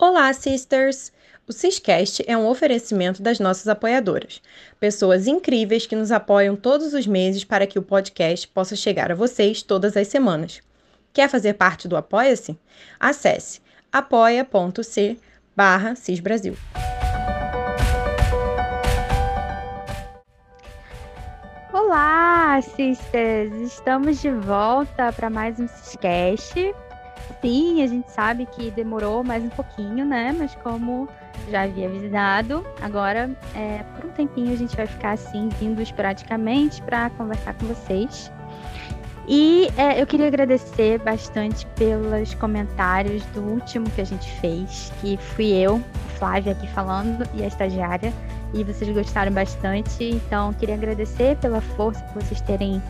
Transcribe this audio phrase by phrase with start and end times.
[0.00, 1.10] Olá, sisters!
[1.44, 4.40] O Ciscast é um oferecimento das nossas apoiadoras,
[4.78, 9.16] pessoas incríveis que nos apoiam todos os meses para que o podcast possa chegar a
[9.16, 10.60] vocês todas as semanas.
[11.12, 12.56] Quer fazer parte do Apoia-se?
[13.00, 13.60] Acesse
[13.92, 15.18] apoia.c
[15.56, 16.54] barra cisbrasil.
[21.72, 23.52] Olá, sisters!
[23.62, 26.72] Estamos de volta para mais um Ciscast.
[27.40, 30.34] Sim, a gente sabe que demorou mais um pouquinho, né?
[30.36, 31.08] Mas como
[31.50, 36.82] já havia avisado, agora é, por um tempinho a gente vai ficar assim, vindo esporadicamente
[36.82, 38.30] para conversar com vocês.
[39.30, 45.18] E é, eu queria agradecer bastante pelos comentários do último que a gente fez, que
[45.18, 45.82] fui eu,
[46.18, 48.12] Flávia, aqui falando, e a estagiária.
[48.54, 52.82] E vocês gostaram bastante, então queria agradecer pela força por vocês terem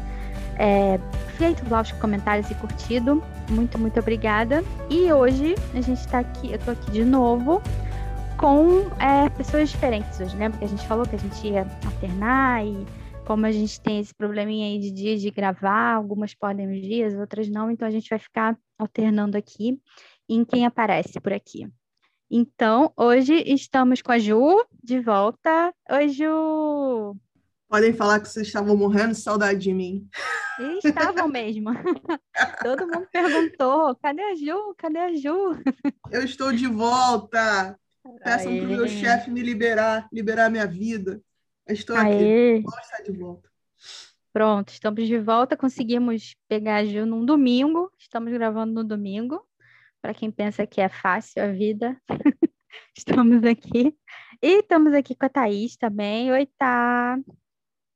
[0.59, 0.99] é,
[1.37, 3.23] feito os comentários e curtido.
[3.51, 4.63] Muito, muito obrigada.
[4.91, 7.63] E hoje a gente está aqui, eu tô aqui de novo
[8.37, 10.49] com é, pessoas diferentes hoje, né?
[10.49, 12.87] Porque a gente falou que a gente ia alternar e
[13.27, 17.49] como a gente tem esse probleminha aí de de gravar, algumas podem os dias, outras
[17.49, 19.79] não, então a gente vai ficar alternando aqui
[20.29, 21.69] em quem aparece por aqui.
[22.31, 25.73] Então, hoje estamos com a Ju de volta.
[25.91, 27.28] Oi, Ju!
[27.69, 30.09] Podem falar que vocês estavam morrendo de saudade de mim.
[30.59, 31.71] E estavam mesmo.
[32.63, 34.75] Todo mundo perguntou: cadê a Ju?
[34.79, 35.63] Cadê a Ju?
[36.11, 37.79] Eu estou de volta.
[38.25, 41.21] Peçam para o meu chefe me liberar, liberar minha vida.
[41.67, 42.57] Eu estou Aê.
[42.57, 42.63] aqui.
[42.65, 43.49] Vamos estar de volta.
[44.33, 45.57] Pronto, estamos de volta.
[45.57, 47.93] Conseguimos pegar a Ju num domingo.
[47.99, 49.47] Estamos gravando no domingo.
[50.01, 52.01] Para quem pensa que é fácil a vida,
[52.97, 53.95] estamos aqui.
[54.41, 56.33] E estamos aqui com a Thaís também.
[56.33, 57.19] Oi, Tá.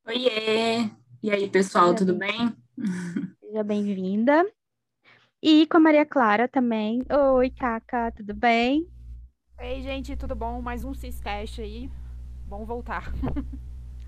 [0.04, 0.90] Oiê!
[1.22, 2.56] E aí, pessoal, Seja tudo bem?
[3.40, 4.44] Seja bem-vinda.
[5.40, 7.04] E com a Maria Clara também.
[7.36, 8.90] Oi, Caca, tudo bem?
[9.60, 10.60] Ei, gente, tudo bom?
[10.60, 11.88] Mais um Ciscast aí.
[12.48, 13.12] Bom voltar.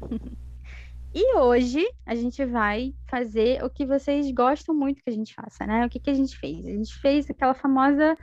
[1.14, 5.64] e hoje a gente vai fazer o que vocês gostam muito que a gente faça,
[5.64, 5.86] né?
[5.86, 6.67] O que, que a gente fez?
[6.67, 8.18] A gente fez aquela famosa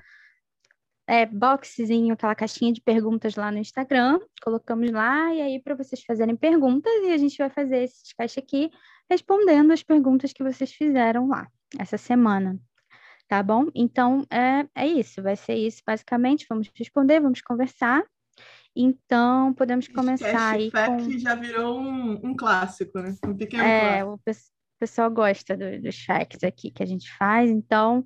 [1.07, 6.03] é, boxzinho, aquela caixinha de perguntas lá no Instagram, colocamos lá, e aí para vocês
[6.03, 8.69] fazerem perguntas, e a gente vai fazer esse caixa aqui
[9.09, 11.47] respondendo as perguntas que vocês fizeram lá
[11.77, 12.59] essa semana.
[13.27, 13.67] Tá bom?
[13.73, 16.45] Então, é, é isso, vai ser isso, basicamente.
[16.49, 18.03] Vamos responder, vamos conversar.
[18.75, 21.17] Então, podemos começar aí com...
[21.17, 23.15] já virou um, um clássico, né?
[23.25, 24.13] Um pequeno é, clássico.
[24.13, 28.05] o pessoal gosta do, dos facts aqui que a gente faz, então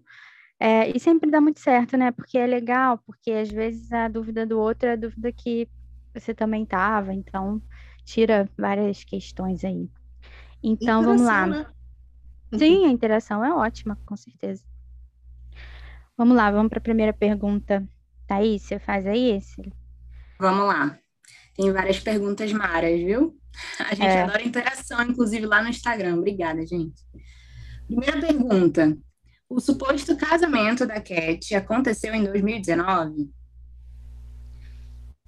[0.59, 2.11] é, e sempre dá muito certo, né?
[2.11, 5.67] Porque é legal, porque às vezes a dúvida do outro é a dúvida que
[6.13, 7.61] você também estava, então
[8.05, 9.89] tira várias questões aí.
[10.63, 11.45] Então vamos lá.
[11.45, 11.65] Né?
[12.57, 14.63] Sim, a interação é ótima, com certeza.
[16.17, 17.85] Vamos lá, vamos para a primeira pergunta.
[18.25, 19.61] Thaís, você faz aí esse?
[20.39, 20.97] Vamos lá.
[21.55, 23.38] Tem várias perguntas maras, viu?
[23.79, 24.23] A gente é.
[24.23, 26.17] adora interação, inclusive lá no Instagram.
[26.17, 27.03] Obrigada, gente.
[27.88, 28.97] Primeira pergunta.
[29.55, 33.31] O suposto casamento da Cat aconteceu em 2019?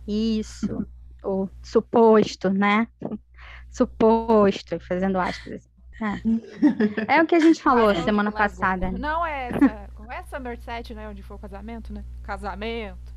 [0.05, 0.85] Isso,
[1.23, 2.89] o suposto, né?
[3.71, 5.69] Suposto, fazendo aspas.
[7.07, 7.15] É.
[7.15, 8.91] é o que a gente falou ah, semana passada.
[8.91, 11.07] Não é essa, com essa Mercedes, né?
[11.07, 12.03] Onde foi o casamento, né?
[12.21, 13.15] Casamento.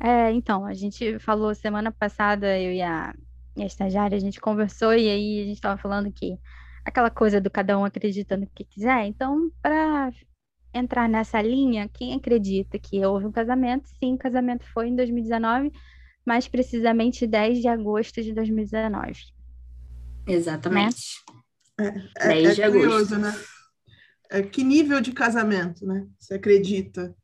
[0.00, 3.12] É, então, a gente falou semana passada, eu e a,
[3.56, 6.38] e a estagiária, a gente conversou e aí a gente estava falando que
[6.84, 9.06] aquela coisa do cada um acredita no que quiser.
[9.06, 10.12] Então, para
[10.76, 13.88] entrar nessa linha, quem acredita que houve um casamento?
[13.98, 15.72] Sim, o casamento foi em 2019,
[16.24, 19.12] mais precisamente 10 de agosto de 2019.
[20.26, 21.22] Exatamente.
[21.78, 22.10] Né?
[22.18, 23.18] É, é, 10 é de curioso, agosto.
[23.18, 23.44] né?
[24.30, 26.06] É, que nível de casamento, né?
[26.18, 27.14] Você acredita?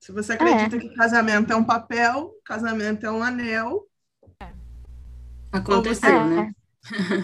[0.00, 0.80] Se você acredita é.
[0.80, 3.86] que casamento é um papel, casamento é um anel.
[5.50, 6.34] Aconteceu, você...
[6.34, 6.52] né?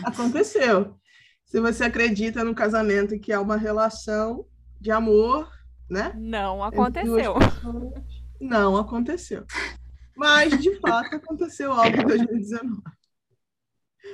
[0.04, 0.98] Aconteceu.
[1.44, 4.46] Se você acredita no casamento que é uma relação
[4.82, 5.48] de amor,
[5.88, 6.12] né?
[6.16, 7.34] Não aconteceu.
[8.40, 9.46] Não aconteceu.
[10.16, 12.82] Mas, de fato, aconteceu algo em 2019.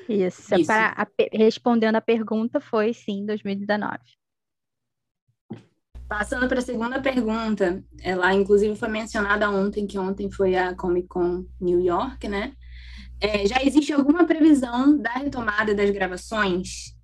[0.07, 0.67] Isso, Isso.
[0.67, 3.99] Para a, respondendo a pergunta, foi sim, 2019.
[6.07, 11.09] Passando para a segunda pergunta, ela inclusive foi mencionada ontem, que ontem foi a Comic
[11.09, 12.55] Con New York, né?
[13.21, 16.95] É, já existe alguma previsão da retomada das gravações?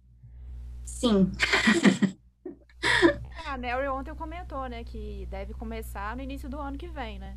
[0.84, 1.32] Sim.
[3.46, 7.36] A Nery ontem comentou, né, que deve começar no início do ano que vem, né?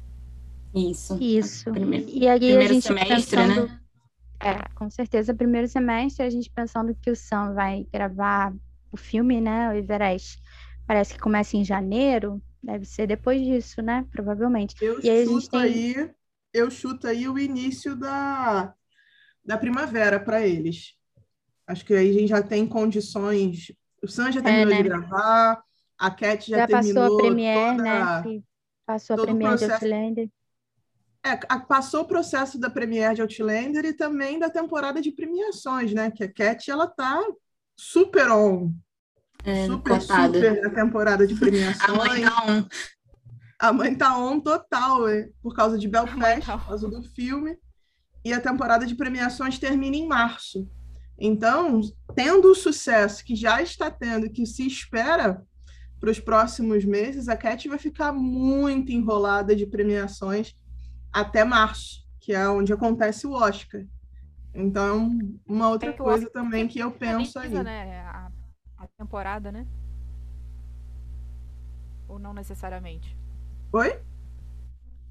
[0.73, 1.17] Isso.
[1.21, 1.71] Isso.
[1.71, 3.67] Primeiro, e aí primeiro a gente semestre, pensando...
[3.67, 3.81] né?
[4.39, 8.53] É, com certeza, primeiro semestre, a gente pensando que o Sam vai gravar
[8.91, 10.39] o filme, né, o Everest,
[10.85, 14.05] parece que começa em janeiro, Deve ser depois disso, né?
[14.11, 14.75] Provavelmente.
[14.81, 15.59] Eu e aí chuto tem...
[15.61, 16.11] aí,
[16.53, 18.73] eu chuto aí o início da,
[19.45, 20.93] da primavera para eles.
[21.65, 23.71] Acho que aí a gente já tem condições.
[24.03, 24.83] O Sam já é, terminou é, né?
[24.83, 25.63] de gravar,
[25.97, 28.41] a Cat já, já terminou passou a Premiere, toda, né?
[28.85, 29.67] Passou a Premiere processo...
[29.67, 30.29] de Outlander.
[31.23, 36.11] É, passou o processo da Premiere de Outlander e também da temporada de premiações, né?
[36.11, 37.21] Que a Cat, ela tá
[37.77, 38.71] super on.
[39.43, 40.33] É, super, cotada.
[40.33, 41.81] super na temporada de premiações.
[41.89, 42.65] a mãe tá on.
[43.59, 47.57] A mãe tá on total, é, por causa de Belfast, tá por causa do filme.
[48.23, 50.69] E a temporada de premiações termina em março.
[51.19, 51.81] Então,
[52.15, 55.43] tendo o sucesso que já está tendo, que se espera
[55.99, 60.55] para os próximos meses, a Cat vai ficar muito enrolada de premiações
[61.11, 63.83] até março, que é onde acontece o Oscar.
[64.53, 67.49] Então, uma outra coisa também que eu penso aí.
[67.49, 67.99] Né?
[68.01, 68.31] A,
[68.77, 69.67] a temporada, né?
[72.07, 73.17] Ou não necessariamente?
[73.71, 73.99] Oi?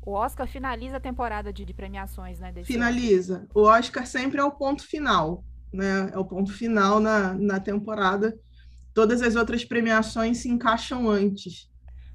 [0.04, 2.52] O Oscar finaliza a temporada de, de premiações, né?
[2.64, 3.38] finaliza.
[3.38, 3.48] Ano.
[3.54, 6.10] O Oscar sempre é o ponto final, né?
[6.12, 8.38] É o ponto final na, na temporada.
[8.96, 11.68] Todas as outras premiações se encaixam antes.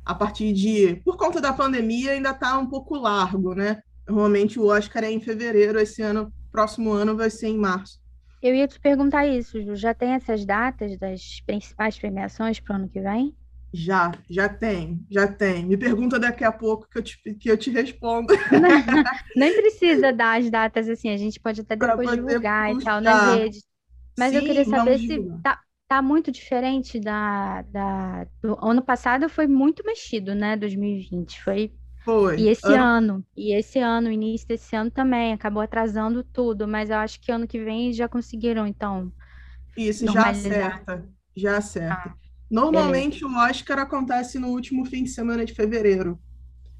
[0.04, 0.96] A partir de.
[1.06, 3.84] Por conta da pandemia, ainda está um pouco largo, né?
[4.08, 8.02] Normalmente o Oscar é em fevereiro, esse ano, próximo ano vai ser em março.
[8.42, 9.76] Eu ia te perguntar isso, Ju.
[9.76, 13.36] Já tem essas datas das principais premiações para o ano que vem?
[13.72, 15.64] Já, já tem, já tem.
[15.68, 18.34] Me pergunta daqui a pouco que eu te, que eu te respondo.
[18.52, 19.04] Não,
[19.36, 23.38] nem precisa dar as datas assim, a gente pode até depois divulgar e tal nas
[23.38, 23.64] redes.
[24.18, 25.62] Mas Sim, eu queria saber se tá,
[25.92, 30.56] tá, muito diferente da, da, do ano passado foi muito mexido, né?
[30.56, 31.44] 2020.
[31.44, 31.74] Foi.
[32.06, 32.40] Foi.
[32.40, 32.78] E esse ano.
[32.78, 37.30] ano, e esse ano, início desse ano também, acabou atrasando tudo, mas eu acho que
[37.30, 39.12] ano que vem já conseguiram, então.
[39.76, 41.06] Isso, já acerta.
[41.36, 42.10] Já acerta.
[42.10, 42.16] Ah.
[42.50, 43.38] Normalmente Beleza.
[43.38, 46.18] o Oscar acontece no último fim de semana de fevereiro,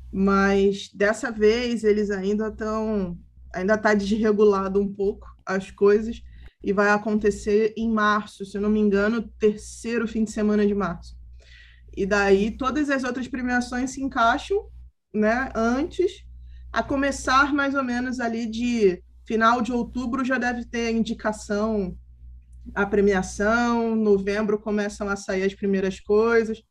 [0.10, 3.18] mas dessa vez eles ainda estão,
[3.54, 6.24] ainda está desregulado um pouco as coisas
[6.64, 10.76] e vai acontecer em março, se eu não me engano, terceiro fim de semana de
[10.76, 11.18] março.
[11.96, 14.68] E daí todas as outras premiações se encaixam,
[15.14, 16.24] né, antes,
[16.72, 21.98] a começar mais ou menos ali de final de outubro já deve ter a indicação
[22.74, 26.62] a premiação, novembro começam a sair as primeiras coisas.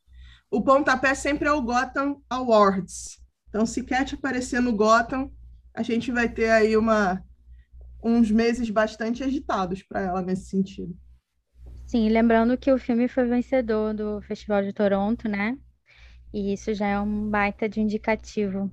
[0.50, 3.20] O pontapé sempre é o Gotham Awards.
[3.48, 5.30] Então, se Cat aparecer no Gotham,
[5.74, 7.22] a gente vai ter aí uma,
[8.02, 10.96] uns meses bastante agitados para ela nesse sentido.
[11.86, 15.58] Sim, lembrando que o filme foi vencedor do Festival de Toronto, né?
[16.32, 18.70] E isso já é um baita de indicativo.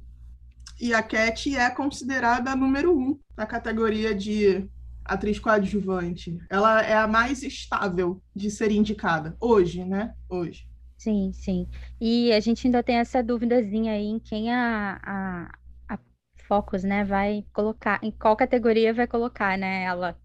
[0.79, 4.69] E a Cat é considerada a número um na categoria de
[5.03, 6.37] atriz coadjuvante.
[6.49, 10.13] Ela é a mais estável de ser indicada hoje, né?
[10.29, 10.67] Hoje.
[10.97, 11.67] Sim, sim.
[11.99, 15.57] E a gente ainda tem essa duvidazinha aí em quem a, a,
[16.47, 20.17] a Focus, né, vai colocar, em qual categoria vai colocar, né, ela.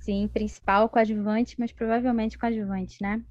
[0.00, 3.22] Sim, principal, coadjuvante, mas provavelmente coadjuvante, né?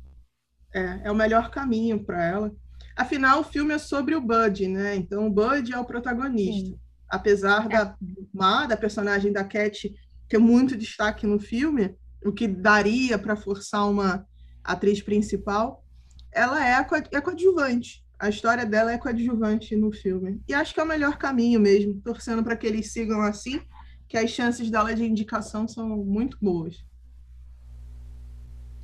[0.74, 2.56] É, é o melhor caminho para ela.
[2.96, 4.96] Afinal, o filme é sobre o Bud, né?
[4.96, 6.68] Então, o Bud é o protagonista.
[6.68, 6.80] Sim.
[7.10, 7.70] Apesar é.
[7.70, 9.92] da da personagem da Cat
[10.28, 14.28] ter muito destaque no filme, o que daria para forçar uma
[14.64, 15.84] atriz principal,
[16.32, 18.06] ela é, é coadjuvante.
[18.20, 20.42] A história dela é coadjuvante no filme.
[20.48, 23.62] E acho que é o melhor caminho mesmo, torcendo para que eles sigam assim,
[24.08, 26.84] que as chances dela de indicação são muito boas.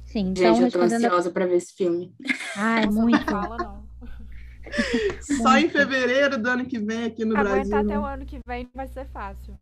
[0.05, 2.15] Sim, então, Gente, eu tô ansiosa para ver esse filme.
[2.55, 3.25] Ai, muito.
[3.25, 3.85] Fala, não.
[5.43, 7.75] Só em fevereiro do ano que vem aqui no Aguentar Brasil.
[7.75, 9.59] Aguentar até o ano que vem vai ser fácil.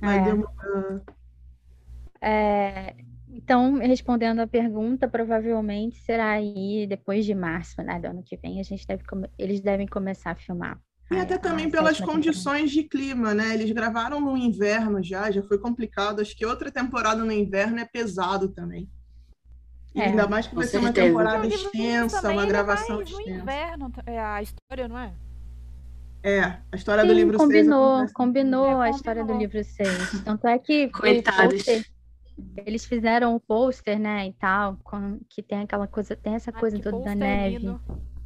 [0.00, 0.22] Vai é.
[0.22, 1.02] demorar.
[2.20, 2.96] É,
[3.38, 8.58] então, respondendo a pergunta, provavelmente será aí depois de março, né, do ano que vem,
[8.58, 9.04] a gente deve
[9.38, 10.76] eles devem começar a filmar.
[11.08, 13.54] E até a, também a pelas condições de clima, né?
[13.54, 16.20] Eles gravaram no inverno já, já foi complicado.
[16.20, 18.90] Acho que outra temporada no inverno é pesado também.
[19.94, 23.30] É, ainda mais que vai ser uma temporada extensa, uma gravação extensa.
[23.30, 25.14] No inverno é a história, não é?
[26.24, 30.22] É, a história Sim, do livro combinou, 6 combinou é, a história do livro 6.
[30.24, 31.64] Tanto é que Coitados.
[32.64, 36.58] Eles fizeram o pôster, né, e tal, com, que tem aquela coisa, tem essa ah,
[36.58, 37.58] coisa toda da neve.
[37.58, 37.80] Lindo.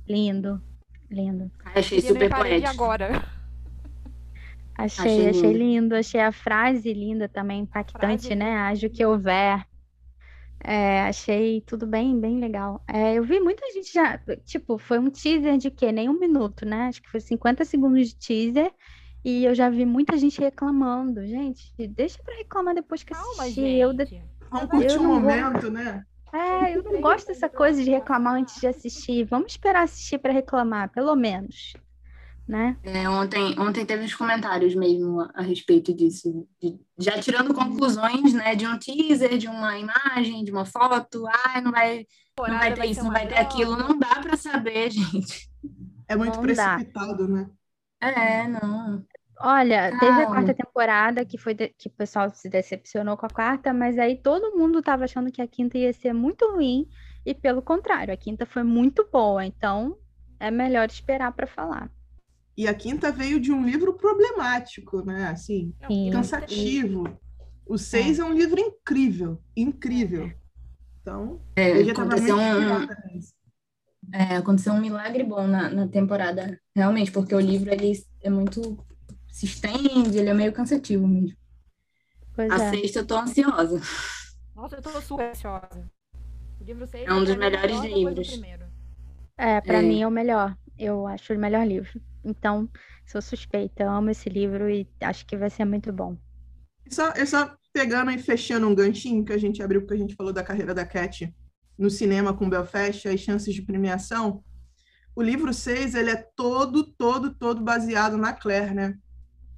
[0.06, 0.62] lindo,
[1.10, 1.50] lindo.
[1.74, 2.68] Achei super poético.
[2.68, 3.24] agora.
[4.76, 5.94] Achei, achei, achei lindo.
[5.94, 8.56] achei a frase linda também, impactante, frase né?
[8.56, 9.64] Ajo que houver.
[10.64, 12.82] É, achei tudo bem, bem legal.
[12.88, 15.90] É, eu vi muita gente já, tipo, foi um teaser de quê?
[15.90, 16.86] Nem um minuto, né?
[16.86, 18.72] Acho que foi 50 segundos de teaser.
[19.24, 21.24] E eu já vi muita gente reclamando.
[21.26, 23.60] Gente, deixa pra reclamar depois que Calma, assistir.
[23.60, 23.78] gente.
[23.78, 24.22] Eu de...
[24.50, 25.70] Vamos curtir o momento, vou...
[25.70, 26.04] né?
[26.32, 29.24] É, eu não gosto dessa coisa de reclamar antes de assistir.
[29.24, 31.74] Vamos esperar assistir para reclamar, pelo menos.
[32.48, 32.76] Né?
[32.82, 38.34] É, ontem, ontem teve uns comentários mesmo a, a respeito disso, de, já tirando conclusões,
[38.34, 42.04] né, de um teaser, de uma imagem, de uma foto, ah, não vai,
[42.36, 45.48] não vai ter isso, não vai ter aquilo, não dá para saber, gente.
[46.08, 47.32] É muito não precipitado, dá.
[47.32, 47.50] né?
[48.02, 49.04] É, não.
[49.44, 53.28] Olha, teve a quarta temporada que foi de, que o pessoal se decepcionou com a
[53.28, 56.86] quarta, mas aí todo mundo estava achando que a quinta ia ser muito ruim
[57.26, 59.98] e pelo contrário, a quinta foi muito boa, então
[60.38, 61.90] é melhor esperar para falar.
[62.56, 65.28] E a quinta veio de um livro problemático, né?
[65.28, 66.10] Assim, Sim.
[66.12, 67.18] cansativo.
[67.66, 68.22] O seis é.
[68.22, 70.30] é um livro incrível, incrível.
[71.00, 74.12] Então, é, eu já estava muito um...
[74.12, 78.76] É, aconteceu um milagre bom na, na temporada, realmente, porque o livro ele é muito
[79.32, 81.36] se estende, ele é meio cansativo mesmo.
[82.34, 82.70] Pois a é.
[82.70, 83.80] sexta eu tô ansiosa.
[84.54, 85.90] Nossa, eu tô super ansiosa.
[86.60, 88.40] O livro 6 é um dos melhores livros.
[89.36, 89.82] É, pra é.
[89.82, 90.56] mim é o melhor.
[90.78, 92.00] Eu acho o melhor livro.
[92.22, 92.68] Então,
[93.06, 96.16] sou suspeita, amo esse livro e acho que vai ser muito bom.
[96.88, 100.32] Só, só pegando e fechando um ganchinho que a gente abriu, porque a gente falou
[100.32, 101.34] da carreira da Cat
[101.78, 104.44] no cinema com Belfast, as chances de premiação.
[105.16, 108.98] O livro 6, ele é todo, todo, todo baseado na Claire, né?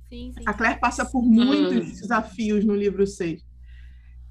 [0.08, 0.44] Sim, sim.
[0.46, 3.42] A Claire passa por muitos desafios no livro 6.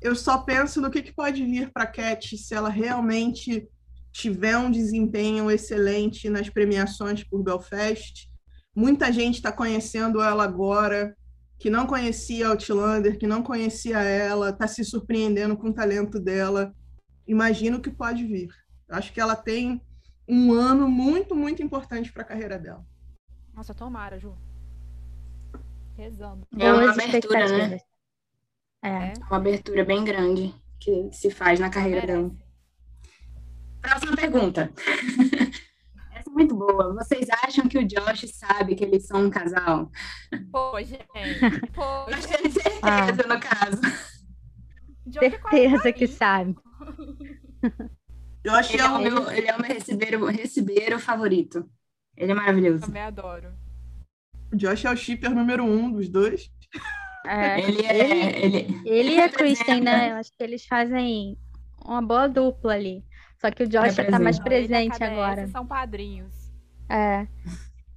[0.02, 3.68] Eu só penso no que, que pode vir para a Cat se ela realmente
[4.12, 8.30] tiver um desempenho excelente nas premiações por Belfast.
[8.76, 11.16] Muita gente está conhecendo ela agora,
[11.58, 16.76] que não conhecia Outlander, que não conhecia ela, está se surpreendendo com o talento dela.
[17.28, 18.50] Imagino que pode vir.
[18.90, 19.82] Acho que ela tem
[20.28, 22.86] um ano muito, muito importante para a carreira dela.
[23.54, 24.36] Nossa, tomara, Ju.
[25.98, 26.48] Rezando.
[26.58, 27.80] É uma abertura, né?
[28.82, 28.90] É.
[28.90, 29.14] é.
[29.28, 32.32] Uma abertura bem grande que se faz na carreira dela.
[33.82, 34.72] Próxima pergunta.
[36.14, 36.94] Essa é muito boa.
[36.94, 39.92] Vocês acham que o Josh sabe que eles são um casal?
[40.52, 41.00] Pô, gente.
[41.74, 43.28] Pô, Nós temos certeza, ah.
[43.28, 43.82] no caso.
[45.12, 46.56] Certeza que sabe.
[48.46, 51.70] Josh ele é, o meu, ele é o meu recebeiro, recebeiro favorito.
[52.16, 52.86] Ele é maravilhoso.
[52.86, 53.54] Também adoro.
[54.54, 56.52] O Josh é o shipper número um dos dois.
[57.26, 60.12] É, ele, é, ele, ele, ele e a Kristen, né?
[60.12, 61.36] Eu acho que eles fazem
[61.84, 63.04] uma boa dupla ali.
[63.42, 65.48] Só que o Josh está mais presente agora.
[65.48, 66.34] São padrinhos.
[66.88, 67.28] É.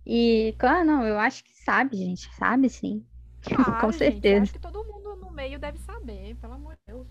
[0.06, 2.34] E, claro, não, eu acho que sabe, gente.
[2.34, 3.04] Sabe sim.
[3.42, 4.42] Claro, Com certeza.
[4.44, 7.06] acho que todo mundo no meio deve saber, pelo amor de Deus.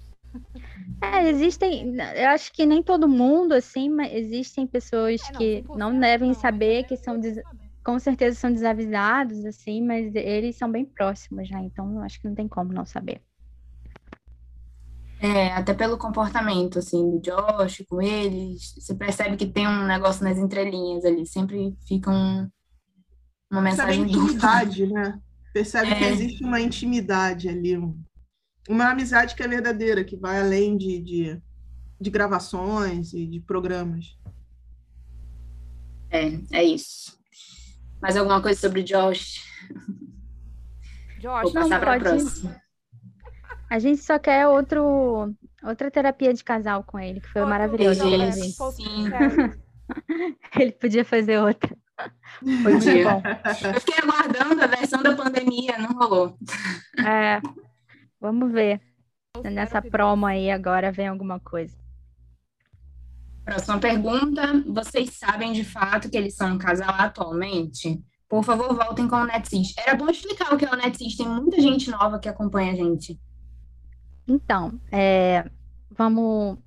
[1.02, 5.66] É, existem, eu acho que nem todo mundo, assim, mas existem pessoas é, não, que
[5.78, 7.38] não devem não, saber, que são, des...
[7.86, 12.28] com certeza são desavisados, assim, mas eles são bem próximos já, então eu acho que
[12.28, 13.22] não tem como não saber.
[15.22, 20.24] É, até pelo comportamento, assim, do Josh com eles, você percebe que tem um negócio
[20.24, 22.50] nas entrelinhas ali, sempre fica um,
[23.52, 25.22] uma mensagem Percebe intimidade, né?
[25.54, 25.96] Percebe é.
[25.96, 27.78] que existe uma intimidade ali,
[28.68, 31.42] uma amizade que é verdadeira, que vai além de, de,
[32.02, 34.18] de gravações e de programas.
[36.10, 37.24] É, é isso.
[38.06, 39.44] Mais alguma coisa sobre Josh?
[41.18, 42.62] Josh, Vou passar para a próxima.
[43.68, 45.34] A gente só quer outro,
[45.64, 48.04] outra terapia de casal com ele, que foi oh, maravilhoso.
[48.74, 49.10] Sim.
[50.60, 51.76] ele podia fazer outra.
[52.62, 53.24] Podia.
[53.74, 56.38] Eu fiquei aguardando a versão da pandemia, não rolou.
[57.04, 57.42] É,
[58.22, 58.80] vamos ver.
[59.44, 61.76] Nessa promo aí agora vem alguma coisa.
[63.46, 64.64] Próxima pergunta.
[64.66, 68.04] Vocês sabem de fato que eles são um casal atualmente?
[68.28, 69.76] Por favor, voltem com o NetSys.
[69.78, 71.16] Era bom explicar o que é o NetSys.
[71.16, 73.20] Tem muita gente nova que acompanha a gente.
[74.28, 75.48] Então, é,
[75.92, 76.58] vamos.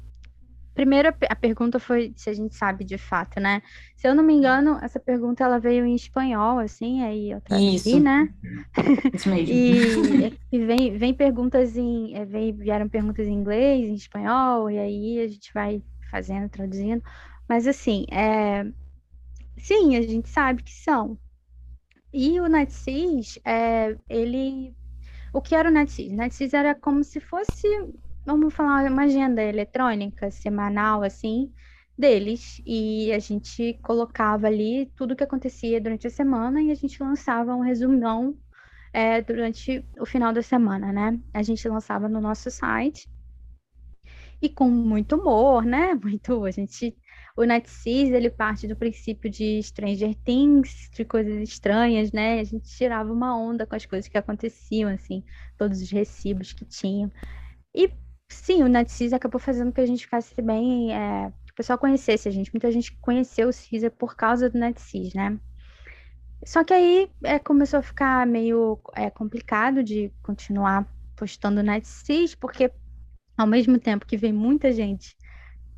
[0.73, 3.61] Primeiro, a pergunta foi se a gente sabe de fato, né?
[3.97, 7.75] Se eu não me engano, essa pergunta ela veio em espanhol, assim, aí eu traduzi,
[7.75, 8.01] Isso.
[8.01, 8.33] né?
[9.13, 9.53] Isso mesmo.
[9.53, 12.15] e, e vem, vem perguntas em.
[12.15, 17.03] É, vem, vieram perguntas em inglês, em espanhol, e aí a gente vai fazendo, traduzindo.
[17.49, 18.65] Mas assim, é,
[19.57, 21.19] sim, a gente sabe que são.
[22.13, 24.75] E o NetSys, é, ele
[25.33, 26.13] o que era o NetSys?
[26.13, 27.69] NetSys era como se fosse,
[28.25, 31.53] vamos falar, uma agenda eletrônica semanal, assim,
[31.97, 32.63] deles.
[32.67, 37.03] E a gente colocava ali tudo o que acontecia durante a semana e a gente
[37.03, 38.37] lançava um resumão
[38.93, 41.21] é, durante o final da semana, né?
[41.35, 43.09] A gente lançava no nosso site
[44.41, 45.95] e com muito humor, né?
[46.01, 46.97] Muito, a gente
[47.39, 52.41] o NetSys, ele parte do princípio de Stranger Things, de coisas estranhas, né?
[52.41, 55.23] A gente tirava uma onda com as coisas que aconteciam, assim,
[55.57, 57.13] todos os recibos que tinham.
[57.73, 57.93] E
[58.29, 62.27] sim, o Netcis acabou fazendo que a gente ficasse bem, é, que o pessoal conhecesse
[62.29, 62.53] a gente.
[62.53, 65.39] Muita gente conheceu o Caesar por causa do Netcis, né?
[66.45, 72.73] Só que aí é, começou a ficar meio é, complicado de continuar postando Netcis, porque
[73.39, 75.17] ao mesmo tempo que vem muita gente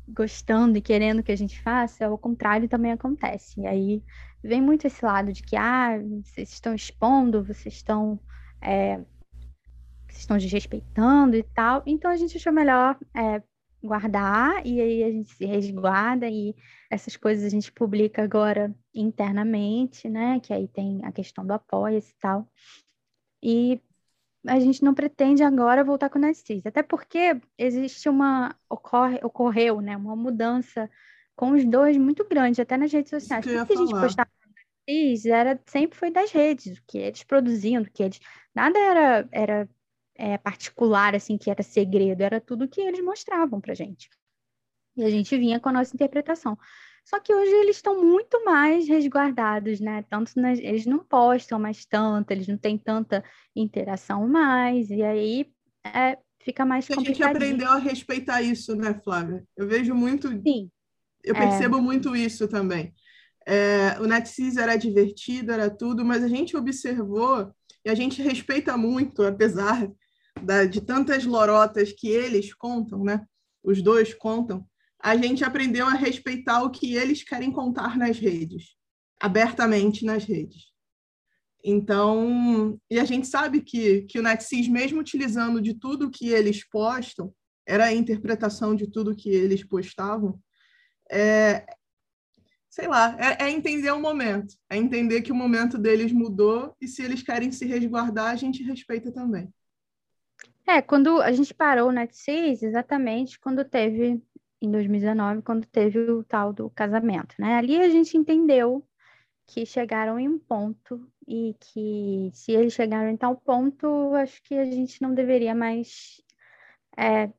[0.07, 3.61] gostando e querendo que a gente faça, o contrário também acontece.
[3.61, 4.03] E aí
[4.43, 8.19] vem muito esse lado de que, ah, vocês estão expondo, vocês estão,
[8.59, 8.97] é,
[10.07, 11.83] vocês estão desrespeitando e tal.
[11.85, 13.43] Então a gente achou melhor é,
[13.83, 16.55] guardar e aí a gente se resguarda e
[16.89, 20.39] essas coisas a gente publica agora internamente, né?
[20.39, 22.47] Que aí tem a questão do apoio e tal.
[23.41, 23.81] E
[24.47, 29.81] a gente não pretende agora voltar com o Narciso, até porque existe uma ocorre, ocorreu,
[29.81, 30.89] né, uma mudança
[31.35, 33.45] com os dois muito grande, até nas redes sociais.
[33.45, 34.29] Tudo que a gente postava
[34.87, 38.19] Narciso era sempre foi das redes, o que eles produziam, o que eles
[38.53, 39.69] nada era era
[40.15, 44.09] é, particular assim que era segredo, era tudo que eles mostravam para gente.
[44.95, 46.57] E a gente vinha com a nossa interpretação.
[47.03, 50.03] Só que hoje eles estão muito mais resguardados, né?
[50.09, 53.23] Tanto nas, eles não postam mais tanto, eles não têm tanta
[53.55, 55.51] interação mais, e aí
[55.85, 57.09] é, fica mais complicado.
[57.09, 59.43] A gente aprendeu a respeitar isso, né, Flávia?
[59.57, 60.29] Eu vejo muito.
[60.29, 60.69] Sim.
[61.23, 61.39] Eu é.
[61.39, 61.81] percebo é...
[61.81, 62.93] muito isso também.
[63.45, 67.51] É, o NetSys era divertido, era tudo, mas a gente observou
[67.83, 69.89] e a gente respeita muito, apesar
[70.41, 73.25] da, de tantas lorotas que eles contam, né?
[73.63, 74.65] Os dois contam
[75.03, 78.75] a gente aprendeu a respeitar o que eles querem contar nas redes,
[79.19, 80.71] abertamente nas redes.
[81.63, 86.67] Então, e a gente sabe que, que o NetSys, mesmo utilizando de tudo que eles
[86.67, 87.33] postam,
[87.67, 90.39] era a interpretação de tudo que eles postavam,
[91.11, 91.65] é,
[92.69, 96.87] sei lá, é, é, entender o momento, é entender que o momento deles mudou e
[96.87, 99.53] se eles querem se resguardar, a gente respeita também.
[100.65, 104.21] É, quando a gente parou o NetSys, exatamente quando teve
[104.61, 107.55] em 2019, quando teve o tal do casamento, né?
[107.55, 108.87] Ali a gente entendeu
[109.47, 114.55] que chegaram em um ponto e que se eles chegaram em tal ponto, acho que
[114.55, 116.21] a gente não deveria mais
[116.97, 117.31] é,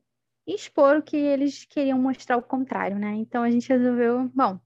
[0.46, 3.14] expor o que eles queriam mostrar o contrário, né?
[3.14, 4.58] Então a gente resolveu, bom,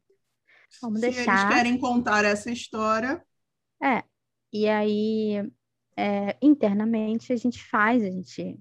[0.81, 1.39] vamos se deixar.
[1.39, 3.23] Se eles querem contar essa história.
[3.83, 4.03] É,
[4.53, 5.51] e aí
[5.97, 8.59] é, internamente a gente faz, a gente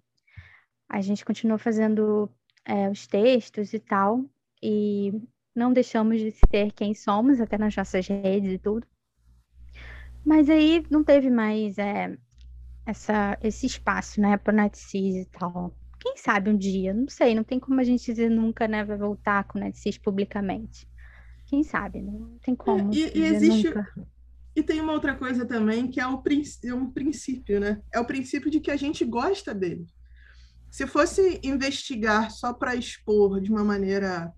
[0.87, 2.29] a gente continua fazendo
[2.65, 4.25] é, os textos e tal,
[4.61, 5.13] e
[5.55, 8.85] não deixamos de ser quem somos, até nas nossas redes e tudo.
[10.25, 12.17] Mas aí não teve mais é,
[12.85, 15.73] essa, esse espaço, né, para o Netcis e tal.
[15.99, 18.97] Quem sabe um dia, não sei, não tem como a gente dizer nunca, né, vai
[18.97, 20.87] voltar com o Netcis publicamente.
[21.45, 22.91] Quem sabe, não tem como.
[22.91, 23.67] É, e, e existe.
[23.67, 23.93] Nunca.
[24.55, 26.23] E tem uma outra coisa também que é, o,
[26.63, 27.81] é um princípio, né?
[27.93, 29.85] É o princípio de que a gente gosta dele.
[30.75, 34.33] Se fosse investigar só para expor de uma maneira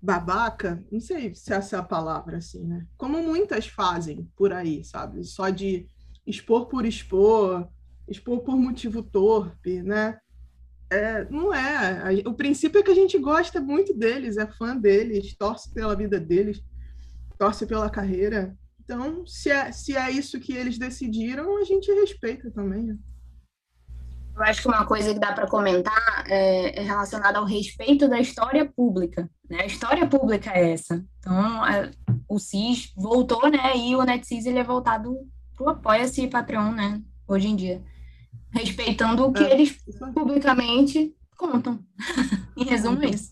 [0.00, 2.86] babaca, não sei se essa é a palavra, assim, né?
[2.96, 5.24] Como muitas fazem por aí, sabe?
[5.24, 5.88] Só de
[6.24, 7.68] expor por expor,
[8.06, 10.20] expor por motivo torpe, né?
[10.88, 12.22] É, não é.
[12.28, 16.20] O princípio é que a gente gosta muito deles, é fã deles, torce pela vida
[16.20, 16.62] deles,
[17.36, 18.56] torce pela carreira.
[18.84, 22.84] Então, se é, se é isso que eles decidiram, a gente respeita também.
[22.84, 22.98] Né?
[24.40, 28.18] Eu acho que uma coisa que dá para comentar é, é, relacionada ao respeito da
[28.18, 29.28] história pública.
[29.48, 29.60] Né?
[29.60, 31.04] A história pública é essa.
[31.18, 31.90] Então, a,
[32.26, 33.76] o CIS voltou, né?
[33.76, 35.14] E o NetCIS ele é voltado
[35.54, 37.02] para o Apoia-se Patreon, né?
[37.28, 37.82] Hoje em dia.
[38.50, 39.78] Respeitando o que é, eles
[40.14, 41.78] publicamente contam.
[42.56, 43.30] em resumo, é isso.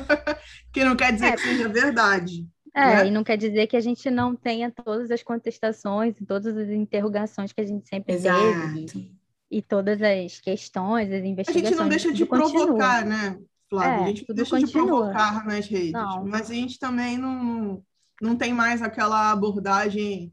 [0.72, 1.32] que não quer dizer é.
[1.32, 2.48] que seja verdade.
[2.74, 3.06] É, né?
[3.08, 6.70] e não quer dizer que a gente não tenha todas as contestações e todas as
[6.70, 8.40] interrogações que a gente sempre Exato.
[8.86, 9.17] teve
[9.50, 11.66] e todas as questões, as investigações.
[11.66, 13.04] A gente não deixa de provocar, continua.
[13.04, 13.90] né, Flávia?
[13.90, 14.82] É, a gente não deixa continua.
[14.82, 16.26] de provocar nas redes, não.
[16.26, 17.82] mas a gente também não,
[18.20, 20.32] não tem mais aquela abordagem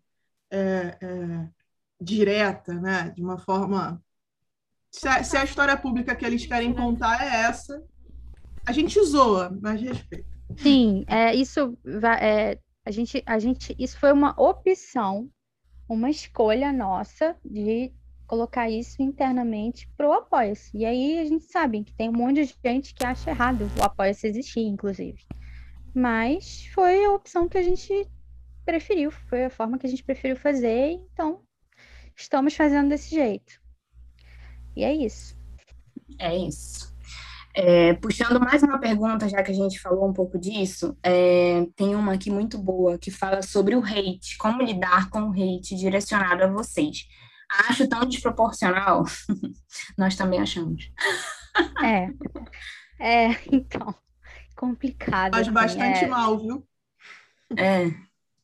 [0.51, 1.47] é, é,
[1.99, 3.09] direta, né?
[3.15, 4.01] De uma forma.
[4.91, 7.83] Se a, se a, história pública que eles querem contar é essa,
[8.65, 10.25] a gente zoa, mas respeita.
[10.57, 11.77] Sim, é, isso
[12.21, 15.29] é, a gente, a gente, isso foi uma opção,
[15.89, 17.91] uma escolha nossa de
[18.27, 20.77] colocar isso internamente para o Apoia-se.
[20.77, 23.83] E aí a gente sabe que tem um monte de gente que acha errado o
[23.83, 25.23] Apoia-se existir, inclusive.
[25.93, 28.07] Mas foi a opção que a gente
[28.65, 31.41] preferiu, foi a forma que a gente preferiu fazer, então
[32.15, 33.61] estamos fazendo desse jeito.
[34.75, 35.37] E é isso.
[36.19, 36.93] É isso.
[37.57, 41.95] É, puxando mais uma pergunta, já que a gente falou um pouco disso, é, tem
[41.95, 46.43] uma aqui muito boa que fala sobre o hate, como lidar com o hate direcionado
[46.43, 47.07] a vocês
[47.69, 49.03] acho tão desproporcional.
[49.97, 50.91] Nós também achamos.
[51.83, 52.09] É.
[52.99, 53.93] É, então.
[54.55, 55.33] Complicado.
[55.33, 56.07] Faz assim, bastante é...
[56.07, 56.67] mal, viu?
[57.57, 57.91] É.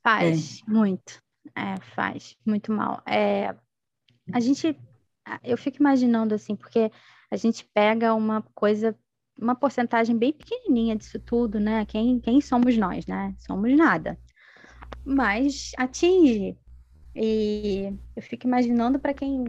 [0.04, 0.72] Faz, é.
[0.72, 1.22] muito.
[1.56, 3.02] É, faz muito mal.
[3.06, 3.56] É,
[4.34, 4.78] a gente,
[5.44, 6.92] eu fico imaginando assim, porque
[7.30, 8.96] a gente pega uma coisa,
[9.40, 11.86] uma porcentagem bem pequenininha disso tudo, né?
[11.86, 13.34] Quem, quem somos nós, né?
[13.40, 14.18] Somos nada.
[15.06, 16.58] Mas atinge.
[17.16, 19.44] E eu fico imaginando para quem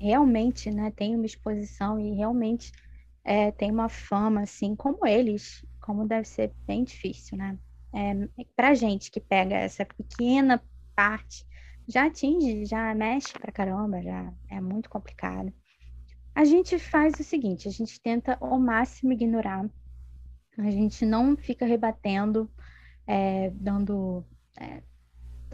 [0.00, 2.72] realmente, né, tem uma exposição e realmente
[3.24, 7.58] é, tem uma fama, assim, como eles, como deve ser bem difícil, né?
[7.92, 10.62] É, para gente que pega essa pequena
[10.94, 11.46] parte,
[11.86, 15.52] já atinge, já mexe pra caramba, já é muito complicado.
[16.34, 19.70] A gente faz o seguinte, a gente tenta ao máximo ignorar,
[20.58, 22.50] a gente não fica rebatendo,
[23.06, 24.24] é, dando,
[24.58, 24.82] é,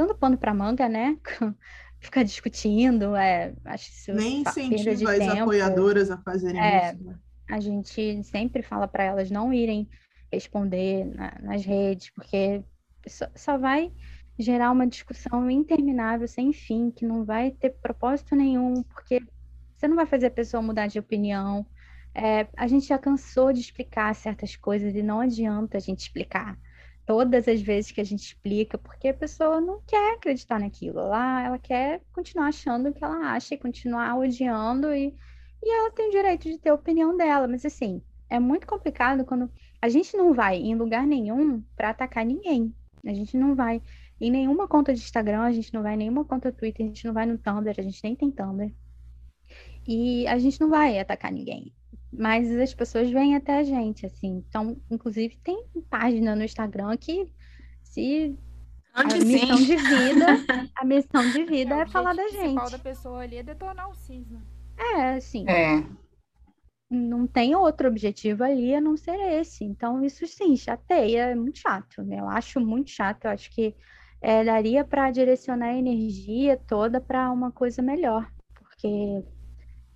[0.01, 1.19] dando pano para manga, né?
[2.01, 5.43] Ficar discutindo, é, acho isso Nem incentiva as tempo.
[5.43, 7.05] apoiadoras a fazerem é, isso.
[7.05, 7.19] Né?
[7.51, 9.87] A gente sempre fala para elas não irem
[10.33, 12.65] responder na, nas redes, porque
[13.07, 13.93] só, só vai
[14.39, 19.21] gerar uma discussão interminável, sem fim, que não vai ter propósito nenhum, porque
[19.77, 21.67] você não vai fazer a pessoa mudar de opinião.
[22.15, 26.59] É, a gente já cansou de explicar certas coisas e não adianta a gente explicar
[27.07, 31.01] todas as vezes que a gente explica, porque a pessoa não quer acreditar naquilo.
[31.01, 35.15] Ela, ela quer continuar achando o que ela acha e continuar odiando, e,
[35.63, 37.49] e ela tem o direito de ter a opinião dela.
[37.49, 39.51] Mas, assim, é muito complicado quando
[39.83, 42.75] a gente não vai em lugar nenhum para atacar ninguém.
[43.05, 43.83] A gente não vai
[44.21, 47.07] em nenhuma conta de Instagram, a gente não vai em nenhuma conta Twitter, a gente
[47.07, 48.73] não vai no Tumblr, a gente nem tem Tumblr.
[49.89, 51.73] E a gente não vai atacar ninguém.
[52.13, 54.45] Mas as pessoas vêm até a gente, assim.
[54.49, 57.33] Então, inclusive, tem página no Instagram que
[57.83, 58.37] se
[58.97, 59.65] Onde a missão sim.
[59.65, 60.27] de vida,
[60.77, 62.37] a missão de vida é, é falar da gente.
[62.37, 64.43] O principal da pessoa ali é detonar o cisma.
[64.77, 65.49] É, assim.
[65.49, 65.85] É.
[66.91, 69.65] Não tem outro objetivo ali a não ser esse.
[69.65, 72.03] Então, isso sim, chateia, é muito chato.
[72.03, 72.19] Né?
[72.19, 73.27] Eu acho muito chato.
[73.27, 73.77] Eu acho que
[74.21, 79.25] é, daria para direcionar a energia toda para uma coisa melhor, porque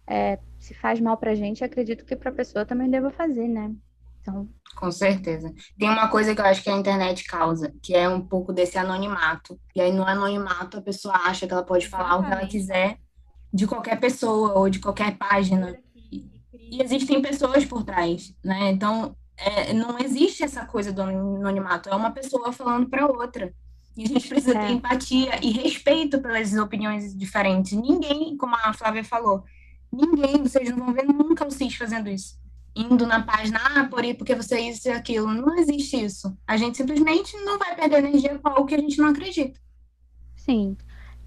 [0.06, 3.48] é, se faz mal para a gente, acredito que para a pessoa também deva fazer,
[3.48, 3.72] né?
[4.20, 4.48] Então...
[4.76, 5.52] Com certeza.
[5.78, 8.76] Tem uma coisa que eu acho que a internet causa, que é um pouco desse
[8.76, 9.58] anonimato.
[9.74, 12.26] E aí, no anonimato, a pessoa acha que ela pode falar Exatamente.
[12.26, 12.98] o que ela quiser
[13.52, 15.78] de qualquer pessoa ou de qualquer página.
[16.10, 18.70] E existem pessoas por trás, né?
[18.70, 21.88] Então, é, não existe essa coisa do anonimato.
[21.88, 23.54] É uma pessoa falando para outra.
[23.96, 24.66] E a gente precisa é.
[24.66, 27.72] ter empatia e respeito pelas opiniões diferentes.
[27.72, 29.44] Ninguém, como a Flávia falou,
[29.94, 32.38] ninguém, vocês não vão ver nunca o CIS fazendo isso.
[32.76, 35.28] Indo na página, ah, por aí, porque você é isso e aquilo.
[35.32, 36.36] Não existe isso.
[36.46, 39.60] A gente simplesmente não vai perder energia com algo que a gente não acredita.
[40.36, 40.76] Sim.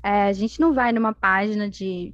[0.04, 2.14] É, a gente não vai numa página de.